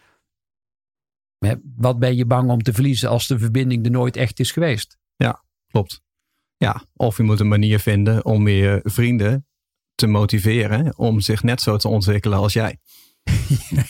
wat 1.75 1.99
ben 1.99 2.15
je 2.15 2.25
bang 2.25 2.49
om 2.49 2.61
te 2.61 2.73
verliezen 2.73 3.09
als 3.09 3.27
de 3.27 3.39
verbinding 3.39 3.85
er 3.85 3.91
nooit 3.91 4.15
echt 4.15 4.39
is 4.39 4.51
geweest? 4.51 4.97
Ja, 5.15 5.43
klopt. 5.67 6.01
Ja, 6.57 6.83
of 6.95 7.17
je 7.17 7.23
moet 7.23 7.39
een 7.39 7.47
manier 7.47 7.79
vinden 7.79 8.25
om 8.25 8.47
je 8.47 8.79
vrienden 8.83 9.47
te 9.95 10.07
motiveren 10.07 10.97
om 10.97 11.19
zich 11.19 11.43
net 11.43 11.61
zo 11.61 11.77
te 11.77 11.87
ontwikkelen 11.87 12.37
als 12.37 12.53
jij. 12.53 12.79
ja. 13.69 13.85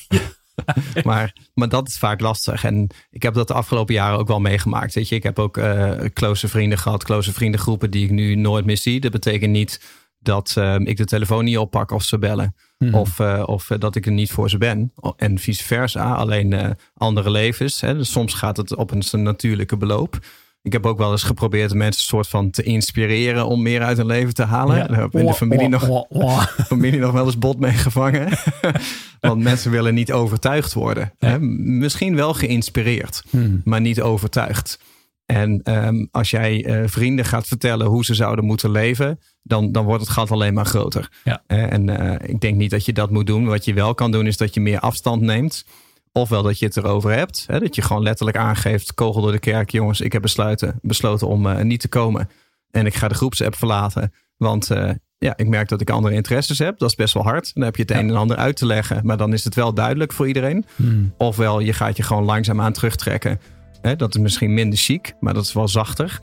maar, 1.03 1.35
maar 1.53 1.69
dat 1.69 1.87
is 1.87 1.97
vaak 1.97 2.19
lastig. 2.19 2.63
En 2.63 2.89
ik 3.09 3.23
heb 3.23 3.33
dat 3.33 3.47
de 3.47 3.53
afgelopen 3.53 3.93
jaren 3.93 4.19
ook 4.19 4.27
wel 4.27 4.39
meegemaakt. 4.39 4.93
Weet 4.93 5.09
je, 5.09 5.15
ik 5.15 5.23
heb 5.23 5.39
ook 5.39 5.57
uh, 5.57 5.91
close 6.13 6.47
vrienden 6.47 6.77
gehad, 6.77 7.03
close 7.03 7.33
vriendengroepen 7.33 7.91
die 7.91 8.03
ik 8.03 8.11
nu 8.11 8.35
nooit 8.35 8.65
meer 8.65 8.77
zie. 8.77 8.99
Dat 8.99 9.11
betekent 9.11 9.51
niet 9.51 9.81
dat 10.19 10.55
uh, 10.57 10.75
ik 10.79 10.97
de 10.97 11.05
telefoon 11.05 11.43
niet 11.43 11.57
oppak 11.57 11.91
of 11.91 12.03
ze 12.03 12.17
bellen. 12.17 12.55
Hmm. 12.85 12.93
Of, 12.93 13.19
uh, 13.19 13.43
of 13.45 13.67
dat 13.77 13.95
ik 13.95 14.05
er 14.05 14.11
niet 14.11 14.31
voor 14.31 14.49
ze 14.49 14.57
ben. 14.57 14.93
En 15.17 15.39
vice 15.39 15.63
versa. 15.63 16.13
Alleen 16.13 16.77
andere 16.97 17.29
levens. 17.29 17.81
Hè. 17.81 17.97
Dus 17.97 18.11
soms 18.11 18.33
gaat 18.33 18.57
het 18.57 18.75
op 18.75 18.91
een 18.91 19.23
natuurlijke 19.23 19.77
beloop. 19.77 20.19
Ik 20.63 20.73
heb 20.73 20.85
ook 20.85 20.97
wel 20.97 21.11
eens 21.11 21.23
geprobeerd 21.23 21.73
mensen 21.73 22.01
een 22.01 22.07
soort 22.07 22.27
van 22.27 22.49
te 22.49 22.63
inspireren 22.63 23.45
om 23.47 23.61
meer 23.61 23.81
uit 23.81 23.97
hun 23.97 24.05
leven 24.05 24.33
te 24.33 24.43
halen. 24.43 24.77
Ja. 24.77 24.87
Daar 24.87 24.99
heb 24.99 25.13
ik 25.13 25.19
in 25.19 25.25
de 25.25 25.33
familie 25.33 25.67
nog, 25.67 26.05
familie 26.67 26.99
nog 26.99 27.11
wel 27.11 27.25
eens 27.25 27.37
bot 27.37 27.59
mee 27.59 27.71
gevangen. 27.71 28.37
Want 29.19 29.41
mensen 29.41 29.71
willen 29.71 29.93
niet 29.93 30.11
overtuigd 30.11 30.73
worden. 30.73 31.13
Hè? 31.17 31.39
Misschien 31.39 32.15
wel 32.15 32.33
geïnspireerd, 32.33 33.23
hmm. 33.29 33.61
maar 33.63 33.81
niet 33.81 34.01
overtuigd. 34.01 34.79
En 35.25 35.62
um, 35.63 36.07
als 36.12 36.29
jij 36.29 36.65
uh, 36.65 36.88
vrienden 36.88 37.25
gaat 37.25 37.47
vertellen 37.47 37.88
hoe 37.88 38.05
ze 38.05 38.13
zouden 38.13 38.45
moeten 38.45 38.71
leven, 38.71 39.19
dan, 39.41 39.71
dan 39.71 39.86
wordt 39.86 40.01
het 40.01 40.12
gat 40.12 40.31
alleen 40.31 40.53
maar 40.53 40.65
groter. 40.65 41.12
Ja. 41.23 41.43
en 41.47 41.88
uh, 41.88 42.13
ik 42.29 42.41
denk 42.41 42.55
niet 42.55 42.71
dat 42.71 42.86
je 42.86 42.93
dat 42.93 43.12
moet 43.12 43.27
doen. 43.27 43.45
Wat 43.45 43.65
je 43.65 43.73
wel 43.73 43.93
kan 43.93 44.12
doen, 44.12 44.27
is 44.27 44.38
dat 44.38 44.53
je 44.53 44.59
meer 44.59 44.79
afstand 44.79 45.21
neemt. 45.21 45.65
Ofwel 46.12 46.43
dat 46.43 46.59
je 46.59 46.65
het 46.65 46.77
erover 46.77 47.12
hebt. 47.12 47.43
Hè, 47.47 47.59
dat 47.59 47.75
je 47.75 47.81
gewoon 47.81 48.03
letterlijk 48.03 48.38
aangeeft, 48.38 48.93
kogel 48.93 49.21
door 49.21 49.31
de 49.31 49.39
kerk. 49.39 49.71
Jongens, 49.71 50.01
ik 50.01 50.12
heb 50.12 50.21
besluiten, 50.21 50.79
besloten 50.81 51.27
om 51.27 51.45
uh, 51.45 51.59
niet 51.59 51.79
te 51.79 51.88
komen. 51.88 52.29
En 52.71 52.86
ik 52.86 52.93
ga 52.93 53.07
de 53.07 53.15
groepsapp 53.15 53.55
verlaten. 53.55 54.13
Want 54.38 54.69
ja, 55.17 55.33
ik 55.38 55.47
merk 55.47 55.69
dat 55.69 55.81
ik 55.81 55.89
andere 55.89 56.15
interesses 56.15 56.59
heb. 56.59 56.77
Dat 56.77 56.89
is 56.89 56.95
best 56.95 57.13
wel 57.13 57.23
hard. 57.23 57.53
Dan 57.53 57.63
heb 57.63 57.75
je 57.75 57.81
het 57.81 57.91
een 57.91 58.09
en 58.09 58.15
ander 58.15 58.38
uit 58.38 58.55
te 58.55 58.65
leggen. 58.65 59.05
Maar 59.05 59.17
dan 59.17 59.33
is 59.33 59.43
het 59.43 59.55
wel 59.55 59.73
duidelijk 59.73 60.13
voor 60.13 60.27
iedereen. 60.27 60.65
Hmm. 60.75 61.13
Ofwel, 61.17 61.59
je 61.59 61.73
gaat 61.73 61.97
je 61.97 62.03
gewoon 62.03 62.23
langzaamaan 62.23 62.73
terugtrekken. 62.73 63.39
Hè, 63.83 63.95
dat 63.95 64.15
is 64.15 64.21
misschien 64.21 64.53
minder 64.53 64.79
chic, 64.79 65.13
maar 65.19 65.33
dat 65.33 65.43
is 65.43 65.53
wel 65.53 65.67
zachter. 65.67 66.19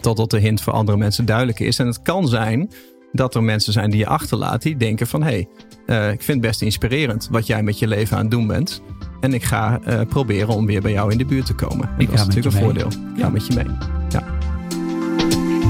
Totdat 0.00 0.30
de 0.30 0.38
hint 0.38 0.60
voor 0.62 0.72
andere 0.72 0.98
mensen 0.98 1.24
duidelijk 1.24 1.60
is. 1.60 1.78
En 1.78 1.86
het 1.86 2.02
kan 2.02 2.28
zijn 2.28 2.70
dat 3.12 3.34
er 3.34 3.42
mensen 3.42 3.72
zijn 3.72 3.90
die 3.90 3.98
je 3.98 4.06
achterlaat. 4.06 4.62
Die 4.62 4.76
denken 4.76 5.06
van, 5.06 5.22
hé, 5.22 5.46
hey, 5.86 6.12
ik 6.12 6.22
vind 6.22 6.38
het 6.38 6.40
best 6.40 6.62
inspirerend 6.62 7.28
wat 7.30 7.46
jij 7.46 7.62
met 7.62 7.78
je 7.78 7.86
leven 7.86 8.16
aan 8.16 8.22
het 8.22 8.30
doen 8.30 8.46
bent. 8.46 8.82
En 9.20 9.34
ik 9.34 9.44
ga 9.44 9.80
uh, 9.88 10.00
proberen 10.08 10.54
om 10.54 10.66
weer 10.66 10.80
bij 10.80 10.92
jou 10.92 11.12
in 11.12 11.18
de 11.18 11.24
buurt 11.24 11.46
te 11.46 11.54
komen. 11.54 11.88
En 11.88 12.00
Ik 12.00 12.10
dat 12.10 12.18
is 12.18 12.26
natuurlijk 12.26 12.54
een 12.56 12.62
mee. 12.62 12.62
voordeel. 12.62 13.00
Ik 13.16 13.22
ga 13.22 13.28
met 13.28 13.46
je 13.46 13.54
mee. 13.54 13.66
Ja. 14.08 14.24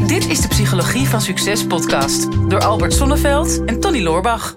Dit 0.06 0.28
is 0.28 0.40
de 0.40 0.48
Psychologie 0.48 1.06
van 1.06 1.20
Succes 1.20 1.66
podcast 1.66 2.28
door 2.48 2.60
Albert 2.60 2.92
Sonneveld 2.92 3.64
en 3.64 3.80
Tony 3.80 4.02
Loorbach. 4.02 4.56